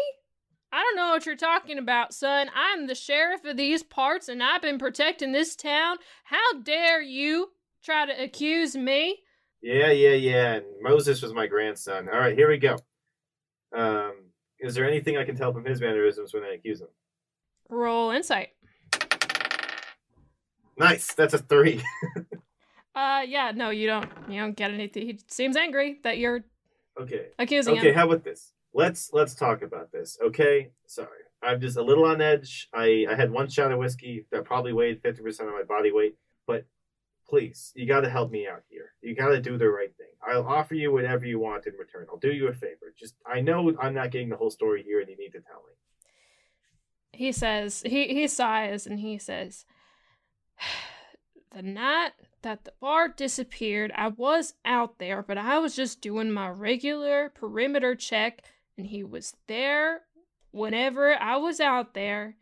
[0.73, 2.49] I don't know what you're talking about, son.
[2.55, 5.99] I'm the sheriff of these parts and I've been protecting this town.
[6.25, 7.51] How dare you
[7.85, 9.19] try to accuse me?
[9.61, 10.55] Yeah, yeah, yeah.
[10.55, 12.09] And Moses was my grandson.
[12.09, 12.79] All right, here we go.
[13.77, 14.15] Um,
[14.59, 16.89] is there anything I can tell from his mannerisms when I accuse him?
[17.69, 18.51] Roll insight.
[20.79, 21.15] Nice.
[21.15, 21.83] That's a three.
[22.97, 25.07] Uh yeah, no, you don't you don't get anything.
[25.07, 26.47] He seems angry that you're
[26.99, 27.27] okay.
[27.39, 27.87] accusing Okay, him.
[27.89, 27.95] Okay.
[27.95, 28.53] How about this?
[28.73, 30.17] Let's let's talk about this.
[30.25, 32.71] Okay, sorry, I'm just a little on edge.
[32.73, 35.93] I I had one shot of whiskey that probably weighed fifty percent of my body
[35.93, 36.17] weight,
[36.47, 36.65] but
[37.29, 38.95] please, you got to help me out here.
[39.03, 40.07] You got to do the right thing.
[40.27, 42.07] I'll offer you whatever you want in return.
[42.11, 42.95] I'll do you a favor.
[42.99, 45.63] Just I know I'm not getting the whole story here, and you need to tell
[45.67, 45.75] me.
[47.13, 49.67] He says he he sighs and he says
[51.51, 56.31] the night that the bar disappeared, I was out there, but I was just doing
[56.31, 58.43] my regular perimeter check
[58.77, 60.03] and he was there
[60.51, 62.37] whenever I was out there.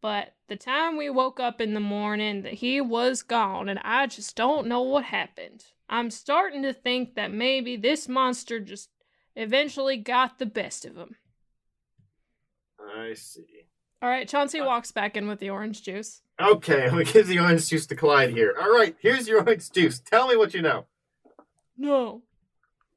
[0.00, 4.36] But the time we woke up in the morning, he was gone, and I just
[4.36, 5.64] don't know what happened.
[5.88, 8.90] I'm starting to think that maybe this monster just
[9.34, 11.16] eventually got the best of him.
[12.78, 13.65] I see.
[14.02, 16.20] All right, Chauncey uh, walks back in with the orange juice.
[16.40, 18.54] Okay, I'm gonna give the orange juice to Clyde here.
[18.60, 19.98] All right, here's your orange juice.
[20.00, 20.86] Tell me what you know.
[21.78, 22.22] No.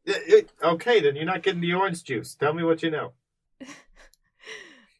[0.05, 2.35] It- it- okay, then you're not getting the orange juice.
[2.35, 3.13] Tell me what you know.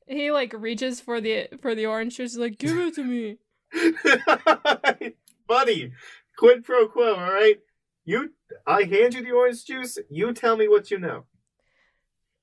[0.08, 2.32] He like reaches for the for the orange juice.
[2.32, 3.38] He's like, give it to me.
[5.48, 5.92] Buddy,
[6.36, 7.60] quid pro quo, all right?
[8.06, 8.32] You,
[8.66, 10.00] I hand you the orange juice.
[10.10, 11.26] You tell me what you know.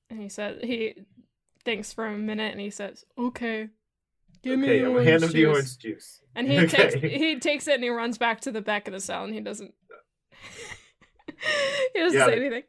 [0.09, 0.95] And he said he
[1.67, 3.67] thinks for a minute and he says, "Okay,
[4.41, 6.21] give me okay, the I'm orange hand him juice." the orange juice.
[6.33, 6.87] And he Okay.
[6.89, 9.33] takes he takes it and he runs back to the back of the cell and
[9.33, 9.73] he doesn't.
[11.93, 12.63] he doesn't Got say anything.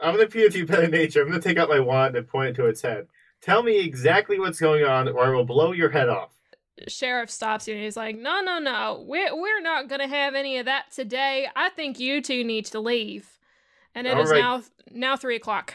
[0.00, 1.22] I'm gonna appeal to you better nature.
[1.22, 3.06] I'm gonna take out my wand and point it to its head.
[3.40, 6.30] Tell me exactly what's going on, or I will blow your head off.
[6.88, 9.04] Sheriff stops you and he's like, "No, no, no.
[9.06, 11.46] We're we're not gonna have any of that today.
[11.54, 13.38] I think you two need to leave."
[13.94, 14.40] And it is All right.
[14.40, 15.74] now now three o'clock.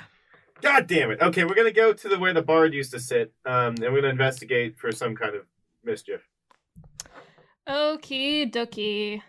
[0.62, 1.22] God damn it!
[1.22, 4.01] Okay, we're gonna go to the where the bard used to sit, um, and we're
[4.01, 5.43] gonna investigate for some kind of
[5.84, 6.22] mischief.
[7.68, 9.22] Okie dokie.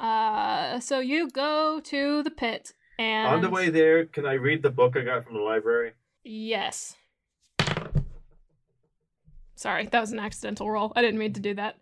[0.00, 4.62] Uh, so you go to the pit and On the way there, can I read
[4.62, 5.92] the book I got from the library?
[6.24, 6.96] Yes.
[9.54, 10.92] Sorry, that was an accidental roll.
[10.96, 11.76] I didn't mean to do that.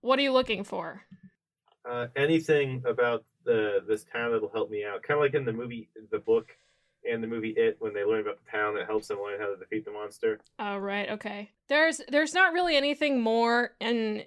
[0.00, 1.02] What are you looking for?
[1.88, 5.02] Uh, anything about the this town that'll help me out?
[5.02, 6.48] Kind of like in the movie, the book,
[7.08, 9.46] and the movie It, when they learn about the town, that helps them learn how
[9.46, 10.38] to defeat the monster.
[10.58, 11.50] Oh right, okay.
[11.68, 14.24] There's there's not really anything more in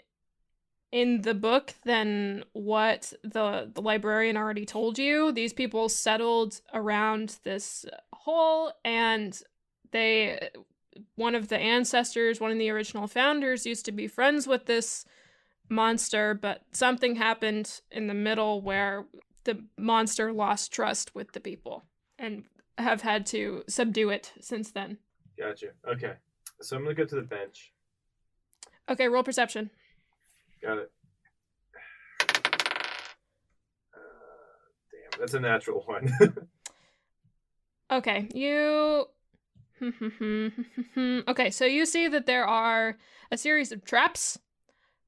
[0.91, 5.31] in the book than what the the librarian already told you.
[5.31, 9.41] These people settled around this hole and
[9.91, 10.49] they
[11.15, 15.05] one of the ancestors, one of the original founders used to be friends with this
[15.69, 19.05] monster, but something happened in the middle where
[19.43, 21.83] the monster lost trust with the people
[22.17, 22.43] and
[22.79, 24.97] have had to subdue it since then.
[25.37, 25.67] Gotcha.
[25.87, 26.13] Okay,
[26.61, 27.71] so I'm gonna go to the bench.
[28.89, 29.69] Okay, roll perception.
[30.61, 30.91] Got it.
[33.93, 33.99] Uh,
[34.91, 36.11] damn, that's a natural one.
[37.91, 39.05] Okay, you.
[41.27, 42.97] okay, so you see that there are
[43.31, 44.37] a series of traps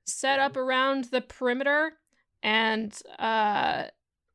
[0.05, 1.93] set up around the perimeter,
[2.41, 3.86] and uh,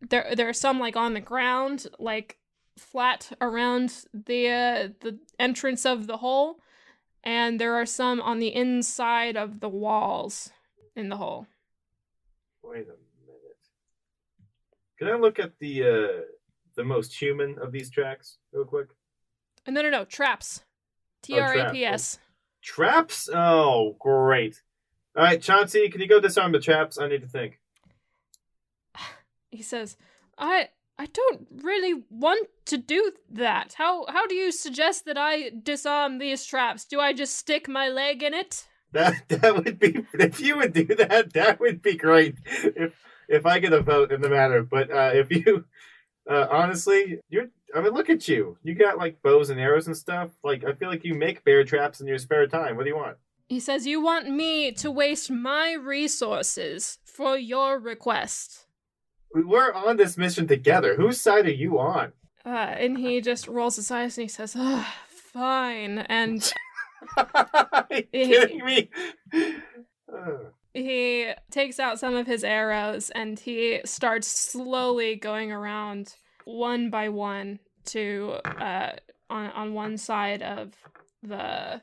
[0.00, 2.38] there there are some like on the ground, like
[2.78, 6.60] flat around the uh, the entrance of the hole,
[7.24, 10.50] and there are some on the inside of the walls
[10.94, 11.46] in the hole.
[12.62, 12.96] Wait a
[13.26, 13.56] minute.
[14.98, 16.22] Can I look at the uh,
[16.74, 18.88] the most human of these tracks real quick?
[19.66, 20.64] Uh, No, no, no, traps.
[21.22, 21.54] T Oh, R.
[21.54, 22.18] A P S.
[22.62, 23.28] Traps?
[23.32, 24.62] Oh, great.
[25.16, 26.98] All right, Chauncey, can you go disarm the traps?
[26.98, 27.58] I need to think.
[29.50, 29.96] he says,
[30.36, 30.68] "I
[30.98, 33.74] I don't really want to do that.
[33.74, 36.84] How how do you suggest that I disarm these traps?
[36.84, 40.72] Do I just stick my leg in it?" That that would be if you would
[40.72, 42.36] do that, that would be great.
[42.46, 42.94] If
[43.28, 45.64] if I get a vote in the matter, but uh, if you
[46.30, 48.56] uh, honestly, you're I mean, look at you.
[48.62, 50.30] You got like bows and arrows and stuff.
[50.42, 52.76] Like I feel like you make bear traps in your spare time.
[52.76, 53.18] What do you want?
[53.48, 58.65] He says, "You want me to waste my resources for your request."
[59.34, 60.96] We're on this mission together.
[60.96, 62.12] Whose side are you on?
[62.44, 66.52] Uh, and he just rolls his eyes and he says, "Ah, "Fine." And
[67.16, 68.90] are you kidding me?
[70.72, 76.14] He takes out some of his arrows and he starts slowly going around
[76.44, 78.92] one by one to uh
[79.30, 80.74] on on one side of
[81.22, 81.80] the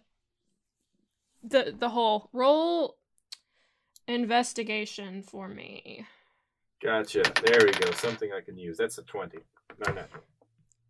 [1.44, 2.96] the the hole roll
[4.08, 6.06] investigation for me
[6.84, 7.24] gotcha.
[7.46, 7.92] There we go.
[7.94, 8.78] Something I can use.
[8.78, 9.40] That's a twenty.
[9.80, 10.24] Not natural.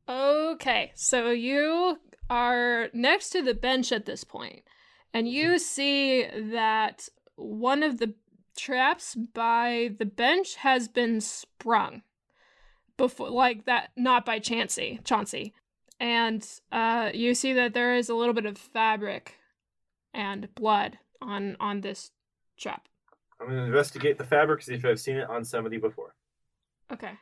[0.09, 1.97] okay so you
[2.29, 4.63] are next to the bench at this point
[5.13, 8.13] and you see that one of the
[8.57, 12.01] traps by the bench has been sprung
[12.97, 15.53] before like that not by Chansey Chauncey
[15.97, 19.37] and uh you see that there is a little bit of fabric
[20.13, 22.11] and blood on on this
[22.57, 22.89] trap
[23.39, 26.15] I'm gonna investigate the fabric see if I've seen it on somebody before.
[26.91, 27.13] okay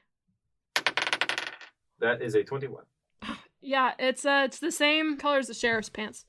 [2.00, 2.84] That is a twenty-one.
[3.62, 6.26] yeah it's uh it's the same color as the sheriff's pants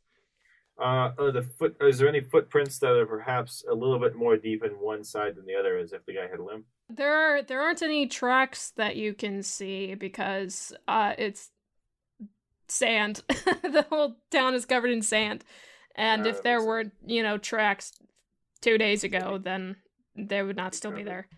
[0.79, 1.77] Uh, the foot?
[1.81, 5.37] Is there any footprints that are perhaps a little bit more deep in one side
[5.37, 6.65] than the other, as if the guy had a limp?
[6.91, 11.51] there are there aren't any tracks that you can see because uh it's
[12.69, 15.45] sand the whole town is covered in sand
[15.95, 17.93] and Ah, if there were you know tracks
[18.63, 19.77] two days ago then
[20.17, 21.29] they would not still be there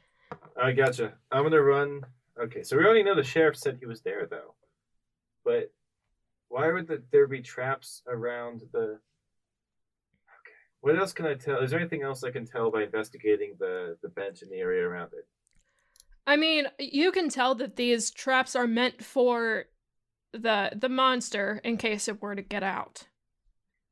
[0.60, 1.14] I gotcha.
[1.30, 2.02] I'm gonna run.
[2.40, 4.54] Okay, so we already know the sheriff said he was there, though.
[5.44, 5.72] But
[6.48, 8.78] why would the, there be traps around the?
[8.78, 9.00] Okay,
[10.80, 11.60] what else can I tell?
[11.60, 14.86] Is there anything else I can tell by investigating the the bench and the area
[14.86, 15.26] around it?
[16.26, 19.64] I mean, you can tell that these traps are meant for
[20.32, 23.06] the the monster in case it were to get out.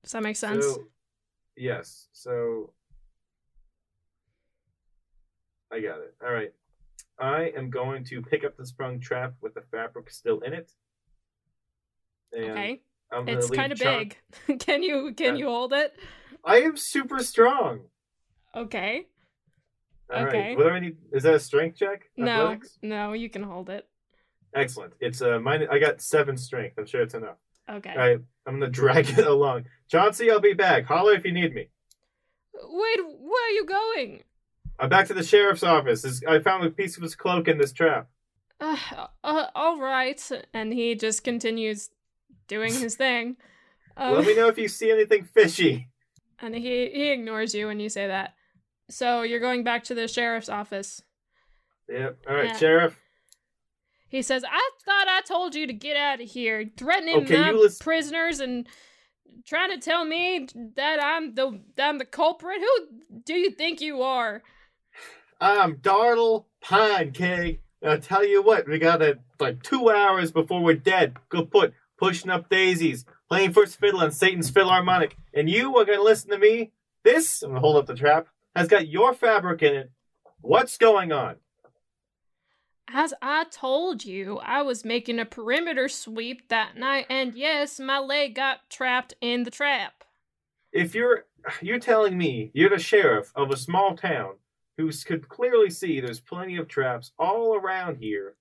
[0.02, 0.64] Does that make sense?
[0.64, 0.84] So,
[1.56, 2.08] yes.
[2.12, 2.72] So
[5.72, 6.14] I got it.
[6.24, 6.52] All right.
[7.18, 10.70] I am going to pick up the sprung trap with the fabric still in it.
[12.36, 12.80] Okay.
[13.12, 14.16] It's kind of big.
[14.58, 15.40] can you can Yeah.
[15.40, 15.94] you hold it?
[16.44, 17.80] I am super strong.
[18.54, 19.06] Okay.
[20.12, 20.28] All right.
[20.28, 20.56] Okay.
[20.56, 20.96] What do I need?
[21.12, 22.10] Is that a strength check?
[22.16, 22.78] No, Athletics?
[22.82, 23.86] no, you can hold it.
[24.54, 24.94] Excellent.
[25.00, 25.66] It's uh, mine.
[25.70, 26.78] I got seven strength.
[26.78, 27.36] I'm sure it's enough.
[27.70, 27.90] Okay.
[27.90, 29.64] All right, I'm gonna drag it along.
[29.90, 30.84] Chauncey, I'll be back.
[30.86, 31.68] Holler if you need me.
[32.54, 34.22] Wait, where are you going?
[34.82, 36.22] I'm back to the sheriff's office.
[36.28, 38.08] I found a piece of his cloak in this trap.
[38.60, 38.76] Uh,
[39.22, 40.20] uh, all right.
[40.52, 41.90] And he just continues
[42.48, 43.36] doing his thing.
[43.96, 45.88] Um, Let me know if you see anything fishy.
[46.40, 48.34] and he he ignores you when you say that.
[48.90, 51.00] So you're going back to the sheriff's office.
[51.88, 52.18] Yep.
[52.28, 52.56] All right, Yeah.
[52.56, 52.98] sheriff.
[54.08, 57.50] He says, "I thought I told you to get out of here, threatening Okay, my
[57.50, 58.66] you lis- prisoners and
[59.46, 62.60] trying to tell me that I'm the that I'm the culprit.
[62.60, 64.42] Who do you think you are?"
[65.42, 67.62] I'm Dartle Pinecake.
[67.84, 71.16] I'll tell you what, we got it like two hours before we're dead.
[71.30, 75.16] Go put pushing up daisies, playing first fiddle on Satan's Philharmonic.
[75.34, 76.70] And you are gonna listen to me?
[77.02, 79.90] This, I'm gonna hold up the trap, has got your fabric in it.
[80.42, 81.36] What's going on?
[82.86, 87.98] As I told you, I was making a perimeter sweep that night, and yes, my
[87.98, 90.04] leg got trapped in the trap.
[90.70, 91.24] If you're
[91.60, 94.34] you're telling me you're the sheriff of a small town
[94.82, 98.34] who could clearly see there's plenty of traps all around here,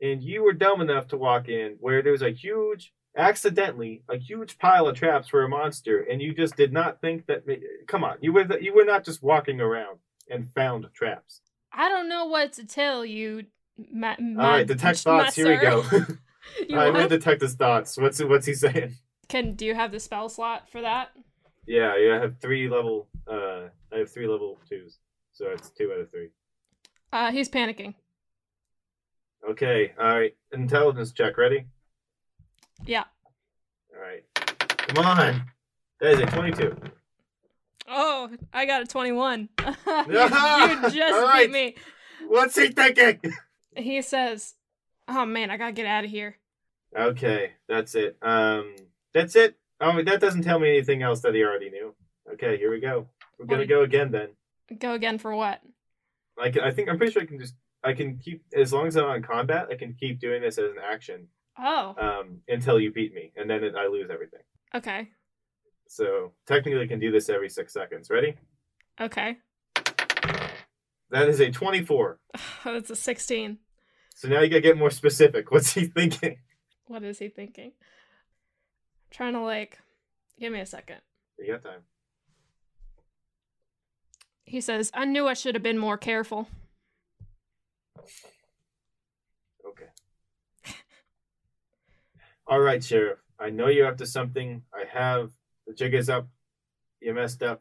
[0.00, 4.58] and you were dumb enough to walk in where there's a huge, accidentally, a huge
[4.58, 7.44] pile of traps for a monster, and you just did not think that.
[7.86, 9.98] Come on, you were you were not just walking around
[10.30, 11.40] and found traps.
[11.72, 13.46] I don't know what to tell you.
[13.92, 15.34] My, my, all right, detect thoughts.
[15.34, 15.84] Here we go.
[16.66, 17.98] You all right, gonna detect his thoughts.
[17.98, 18.94] What's what's he saying?
[19.28, 21.10] Can do you have the spell slot for that?
[21.66, 22.16] Yeah, yeah.
[22.16, 23.08] I have three level.
[23.30, 24.98] Uh, I have three level twos,
[25.38, 26.30] so it's two out of three.
[27.12, 27.94] Uh, he's panicking.
[29.48, 30.34] Okay, alright.
[30.52, 31.66] Intelligence check, ready?
[32.84, 33.04] Yeah.
[33.94, 34.24] Alright.
[34.34, 35.42] Come on!
[36.00, 36.76] That is a 22.
[37.88, 39.48] Oh, I got a twenty-one.
[39.58, 41.46] you, you just all right.
[41.46, 41.74] beat me.
[42.26, 43.32] What's he thinking?
[43.74, 44.56] He says,
[45.08, 46.36] "Oh man, I gotta get out of here."
[46.94, 48.18] Okay, that's it.
[48.20, 48.76] Um,
[49.14, 49.56] that's it.
[49.80, 51.94] Oh, that doesn't tell me anything else that he already knew.
[52.34, 53.06] Okay, here we go.
[53.38, 54.28] We're gonna go again then.
[54.78, 55.60] Go again for what?
[56.40, 58.86] I can, I think I'm pretty sure I can just I can keep as long
[58.86, 59.68] as I'm on combat.
[59.70, 63.48] I can keep doing this as an action Oh, um, until you beat me, and
[63.50, 64.40] then it, I lose everything.
[64.74, 65.08] okay,
[65.88, 68.10] So technically, I can do this every six seconds.
[68.10, 68.36] Ready?
[69.00, 69.36] okay.
[71.10, 72.18] That is a 24.
[72.64, 73.58] Oh, That's a sixteen.
[74.14, 75.50] So now you gotta get more specific.
[75.50, 76.38] What's he thinking?
[76.86, 77.72] What is he thinking?
[79.10, 79.78] trying to like,
[80.38, 80.98] give me a second.
[81.38, 81.80] You got time.
[84.48, 86.48] He says, "I knew I should have been more careful."
[89.66, 89.90] Okay.
[92.46, 93.18] All right, Sheriff.
[93.38, 94.62] I know you're up to something.
[94.72, 95.32] I have
[95.66, 96.26] the jig is up.
[97.00, 97.60] You messed up.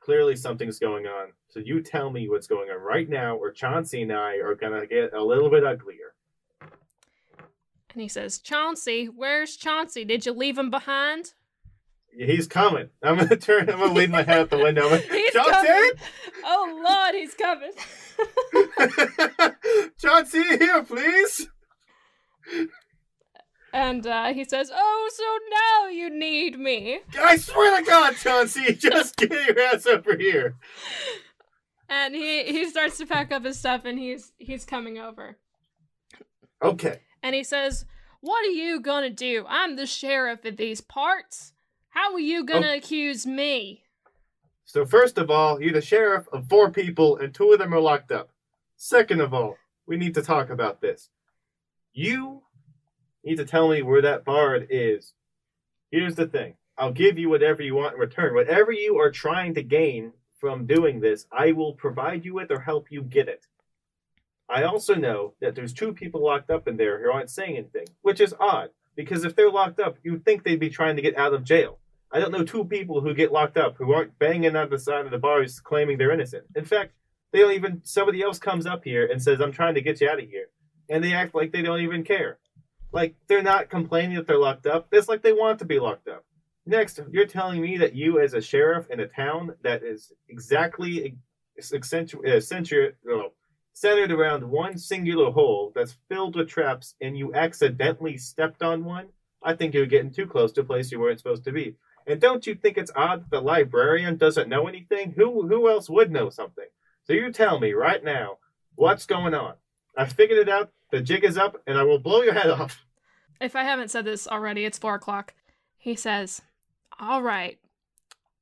[0.00, 1.32] Clearly, something's going on.
[1.48, 4.86] So you tell me what's going on right now, or Chauncey and I are gonna
[4.86, 6.14] get a little bit uglier.
[6.60, 10.04] And he says, "Chauncey, where's Chauncey?
[10.04, 11.34] Did you leave him behind?"
[12.16, 12.88] He's coming.
[13.02, 13.68] I'm gonna turn.
[13.68, 14.88] I'm gonna leave my head out the window.
[14.96, 15.50] He's Chauncey!
[15.50, 15.90] coming.
[16.44, 17.72] Oh Lord, he's coming.
[20.00, 21.48] Chauncey, here, please.
[23.72, 25.24] and uh, he says, "Oh, so
[25.84, 30.56] now you need me." I swear to God, Chauncey, just get your ass over here.
[31.88, 35.36] And he he starts to pack up his stuff, and he's he's coming over.
[36.62, 37.00] Okay.
[37.22, 37.84] And he says,
[38.20, 39.44] "What are you gonna do?
[39.48, 41.52] I'm the sheriff of these parts.
[41.96, 42.76] How are you gonna oh.
[42.76, 43.82] accuse me?"
[44.66, 47.80] So first of all, you're the sheriff of four people, and two of them are
[47.80, 48.28] locked up.
[48.76, 51.08] Second of all, we need to talk about this.
[51.94, 52.42] You
[53.24, 55.14] need to tell me where that bard is.
[55.90, 56.56] Here's the thing.
[56.76, 58.34] I'll give you whatever you want in return.
[58.34, 62.60] Whatever you are trying to gain from doing this, I will provide you with or
[62.60, 63.46] help you get it.
[64.50, 67.86] I also know that there's two people locked up in there who aren't saying anything,
[68.02, 71.16] which is odd, because if they're locked up, you'd think they'd be trying to get
[71.16, 71.78] out of jail.
[72.12, 75.04] I don't know two people who get locked up who aren't banging on the side
[75.04, 76.44] of the bars claiming they're innocent.
[76.54, 76.92] In fact,
[77.32, 80.08] they don't even somebody else comes up here and says, I'm trying to get you
[80.08, 80.46] out of here.
[80.88, 82.38] And they act like they don't even care.
[82.92, 84.88] Like they're not complaining that they're locked up.
[84.92, 86.24] It's like they want to be locked up.
[86.64, 91.16] Next, you're telling me that you, as a sheriff in a town that is exactly
[91.60, 93.28] accentu- uh, centu- uh,
[93.72, 99.08] centered around one singular hole that's filled with traps, and you accidentally stepped on one,
[99.44, 101.76] I think you're getting too close to a place you weren't supposed to be.
[102.06, 105.14] And don't you think it's odd that the librarian doesn't know anything?
[105.16, 106.66] Who who else would know something?
[107.04, 108.38] So you tell me right now
[108.74, 109.54] what's going on.
[109.96, 110.70] I figured it out.
[110.90, 112.84] The jig is up, and I will blow your head off.
[113.40, 115.34] If I haven't said this already, it's four o'clock.
[115.76, 116.42] He says,
[116.98, 117.58] All right.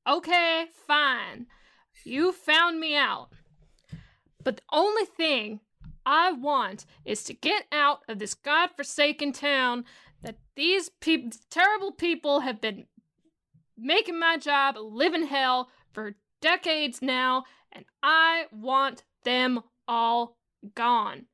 [0.06, 1.46] Okay, fine.
[2.04, 3.28] You found me out.
[4.42, 5.60] But the only thing
[6.04, 9.86] I want is to get out of this godforsaken town
[10.22, 12.86] that these peop terrible people have been
[13.76, 20.36] making my job live in hell for decades now, and I want them all
[20.74, 21.26] gone.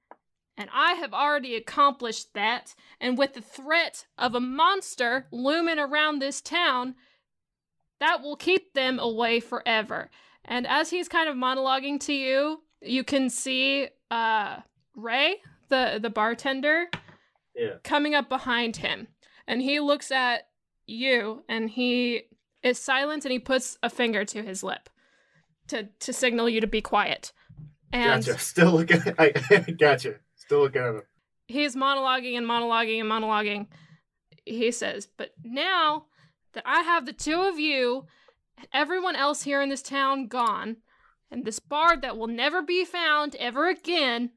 [0.57, 6.19] And I have already accomplished that, and with the threat of a monster looming around
[6.19, 6.95] this town,
[7.99, 10.11] that will keep them away forever.
[10.45, 14.61] And as he's kind of monologuing to you, you can see uh
[14.95, 15.37] Ray,
[15.69, 16.87] the the bartender,
[17.55, 17.75] Yeah.
[17.85, 19.09] coming up behind him.
[19.47, 20.49] And he looks at
[20.87, 22.23] you and he
[22.63, 24.89] is silent and he puts a finger to his lip
[25.69, 27.33] to to signal you to be quiet.
[27.93, 28.39] And Gotcha.
[28.53, 29.03] Still looking.
[29.19, 29.31] I
[29.79, 30.17] gotcha.
[30.37, 31.03] Still looking at him.
[31.49, 33.67] he's monologuing and monologuing and monologuing.
[34.45, 36.07] He says, But now
[36.53, 38.07] that I have the two of you
[38.59, 40.77] and everyone else here in this town gone,
[41.31, 44.31] and this bard that will never be found ever again,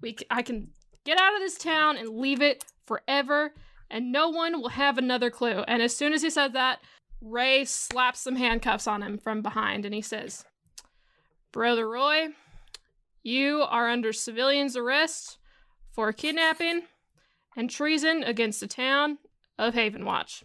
[0.00, 0.68] we c- I can
[1.04, 3.54] get out of this town and leave it forever,
[3.90, 5.64] and no one will have another clue.
[5.66, 6.78] And as soon as he said that,
[7.20, 10.44] Ray slaps some handcuffs on him from behind and he says,
[11.52, 12.28] Brother Roy,
[13.22, 15.38] you are under civilian's arrest
[15.90, 16.82] for kidnapping
[17.56, 19.18] and treason against the town
[19.58, 20.44] of Haven Watch.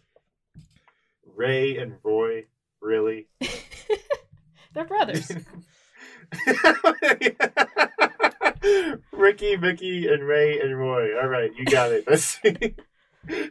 [1.36, 2.46] Ray and Roy.
[2.82, 3.28] Really?
[4.74, 5.32] They're brothers.
[9.12, 11.20] Ricky, Vicky, and Ray and Roy.
[11.20, 12.06] All right, you got it.
[12.08, 12.76] Let's see.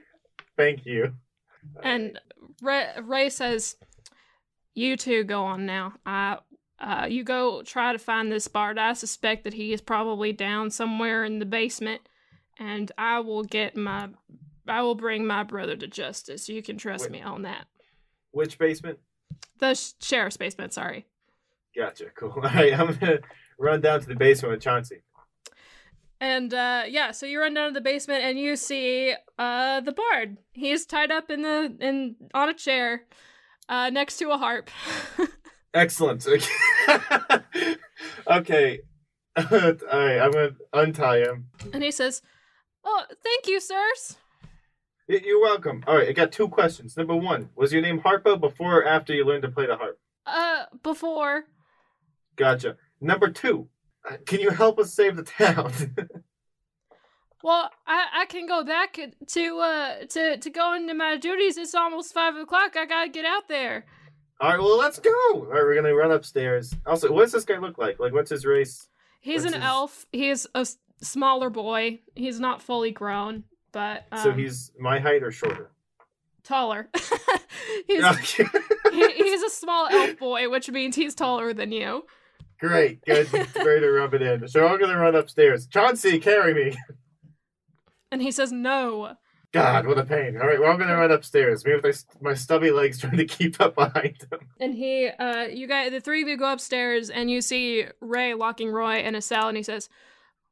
[0.57, 1.15] Thank you.
[1.83, 2.19] and
[2.63, 3.77] Ray, Ray says,
[4.75, 5.95] "You two go on now.
[6.07, 6.37] Uh,
[6.79, 8.79] uh, you go try to find this bard.
[8.79, 12.03] I suspect that he is probably down somewhere in the basement,
[12.59, 14.09] and I will get my,
[14.67, 16.49] I will bring my brother to justice.
[16.49, 17.13] You can trust Wait.
[17.13, 17.67] me on that.
[18.31, 18.99] Which basement?
[19.59, 20.73] The sh- sheriff's basement.
[20.73, 21.07] Sorry."
[21.77, 22.07] Gotcha.
[22.15, 22.31] Cool.
[22.37, 23.19] All right, I'm gonna
[23.59, 25.03] run down to the basement with Chauncey.
[26.23, 29.91] And uh yeah, so you run down to the basement and you see uh the
[29.91, 30.39] bard.
[30.53, 33.03] He's tied up in the in on a chair
[33.69, 34.71] uh next to a harp.
[35.75, 36.25] Excellent.
[38.29, 38.81] okay.
[39.37, 41.47] All right, I'm gonna untie him.
[41.73, 42.21] and he says,
[42.85, 44.17] "Oh, thank you, sirs."
[45.09, 45.83] You're welcome.
[45.87, 46.97] All right, I got two questions.
[46.97, 49.99] Number one, was your name Harpo before or after you learned to play the harp?
[50.25, 51.45] Uh before
[52.37, 52.77] Gotcha.
[53.01, 53.69] Number two,
[54.27, 55.73] can you help us save the town?
[57.43, 58.99] well, I I can go back
[59.29, 61.57] to uh to to go into my duties.
[61.57, 62.77] It's almost five o'clock.
[62.77, 63.87] I gotta get out there.
[64.41, 65.11] All right, well, let's go.
[65.35, 66.75] All right, we're gonna run upstairs.
[66.87, 68.01] Also, what does this guy look like?
[68.01, 68.89] Like, what's his race?
[69.21, 70.07] He's What's an his- elf.
[70.13, 70.67] He's a
[71.01, 72.01] smaller boy.
[72.17, 75.71] He's not fully grown, but um, so he's my height or shorter?
[76.43, 76.89] taller.
[77.87, 78.05] he's
[78.91, 82.05] he, he's a small elf boy, which means he's taller than you.
[82.63, 83.33] Great, good.
[83.57, 84.47] Ready to rub it in.
[84.47, 85.67] So I'm gonna run upstairs.
[85.67, 86.79] Chauncey, carry me.
[88.13, 89.17] And he says no.
[89.53, 90.39] God, what a pain.
[90.41, 91.65] All right, well, I'm gonna run upstairs.
[91.65, 94.39] Maybe with my, my stubby legs trying to keep up behind him.
[94.61, 98.35] And he, uh, you guys, the three of you go upstairs, and you see Ray
[98.35, 99.89] locking Roy in a cell, and he says,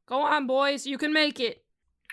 [0.09, 1.63] "Go on, boys, you can make it."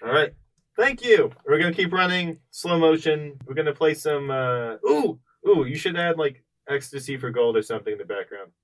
[0.05, 0.31] All right,
[0.77, 1.31] thank you.
[1.43, 3.39] We're gonna keep running slow motion.
[3.47, 4.29] We're gonna play some.
[4.29, 5.65] uh Ooh, ooh.
[5.65, 8.51] You should add like ecstasy for gold or something in the background.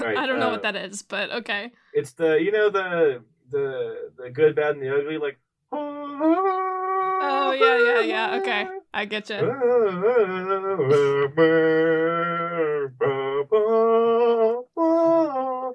[0.00, 1.70] Right, I don't know uh, what that is, but okay.
[1.92, 5.18] It's the you know the the the good, bad, and the ugly.
[5.18, 5.38] Like.
[5.72, 8.36] Oh yeah, yeah, yeah.
[8.40, 9.36] Okay, I get you.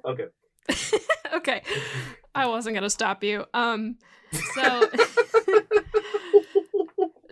[0.05, 0.25] Okay.
[1.33, 1.61] okay,
[2.33, 3.45] I wasn't gonna stop you.
[3.53, 3.97] Um,
[4.53, 4.89] so,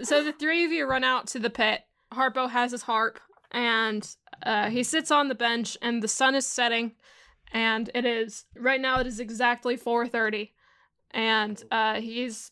[0.04, 1.82] so the three of you run out to the pit.
[2.14, 3.20] Harpo has his harp,
[3.52, 4.08] and
[4.44, 6.94] uh, he sits on the bench, and the sun is setting,
[7.52, 9.00] and it is right now.
[9.00, 10.54] It is exactly four thirty,
[11.12, 12.52] and uh, he's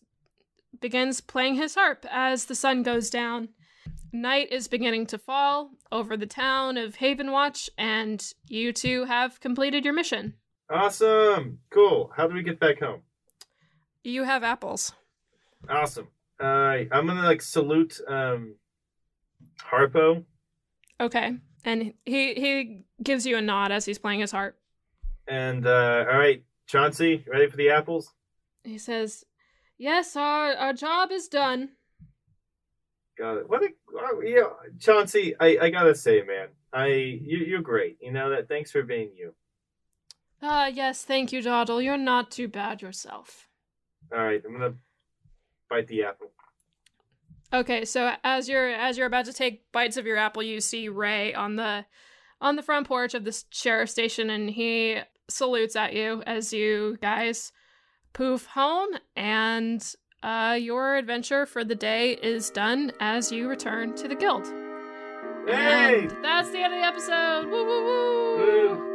[0.82, 3.50] begins playing his harp as the sun goes down.
[4.12, 9.84] Night is beginning to fall over the town of Havenwatch, and you two have completed
[9.86, 10.34] your mission.
[10.70, 11.60] Awesome.
[11.70, 12.12] Cool.
[12.16, 13.02] How do we get back home?
[14.04, 14.94] You have apples.
[15.70, 16.08] Awesome.
[16.40, 18.56] Uh, I'm gonna like salute um
[19.60, 20.24] Harpo.
[21.00, 21.34] Okay.
[21.66, 24.56] And he he gives you a nod as he's playing his harp.
[25.28, 28.14] And uh all right, Chauncey, ready for the apples?
[28.64, 29.26] He says,
[29.78, 31.72] "Yes, our our job is done."
[33.18, 33.50] Got it.
[33.50, 33.70] What a
[34.24, 37.98] yeah, Chauncey, I, I gotta say, man, I you you're great.
[38.00, 38.48] You know that.
[38.48, 39.34] Thanks for being you.
[40.42, 41.84] Ah, yes, thank you, Dartle.
[41.84, 43.48] You're not too bad yourself.
[44.14, 44.76] All right, I'm gonna
[45.70, 46.32] bite the apple.
[47.54, 50.90] Okay, so as you're as you're about to take bites of your apple, you see
[50.90, 51.86] Ray on the
[52.42, 55.00] on the front porch of the sheriff station, and he
[55.30, 57.52] salutes at you as you guys
[58.14, 64.08] poof home, and uh, your adventure for the day is done as you return to
[64.08, 64.48] the guild.
[65.48, 66.08] Hey!
[66.10, 67.46] And that's the end of the episode.
[67.46, 68.38] Woo woo woo!
[68.38, 68.95] Woo.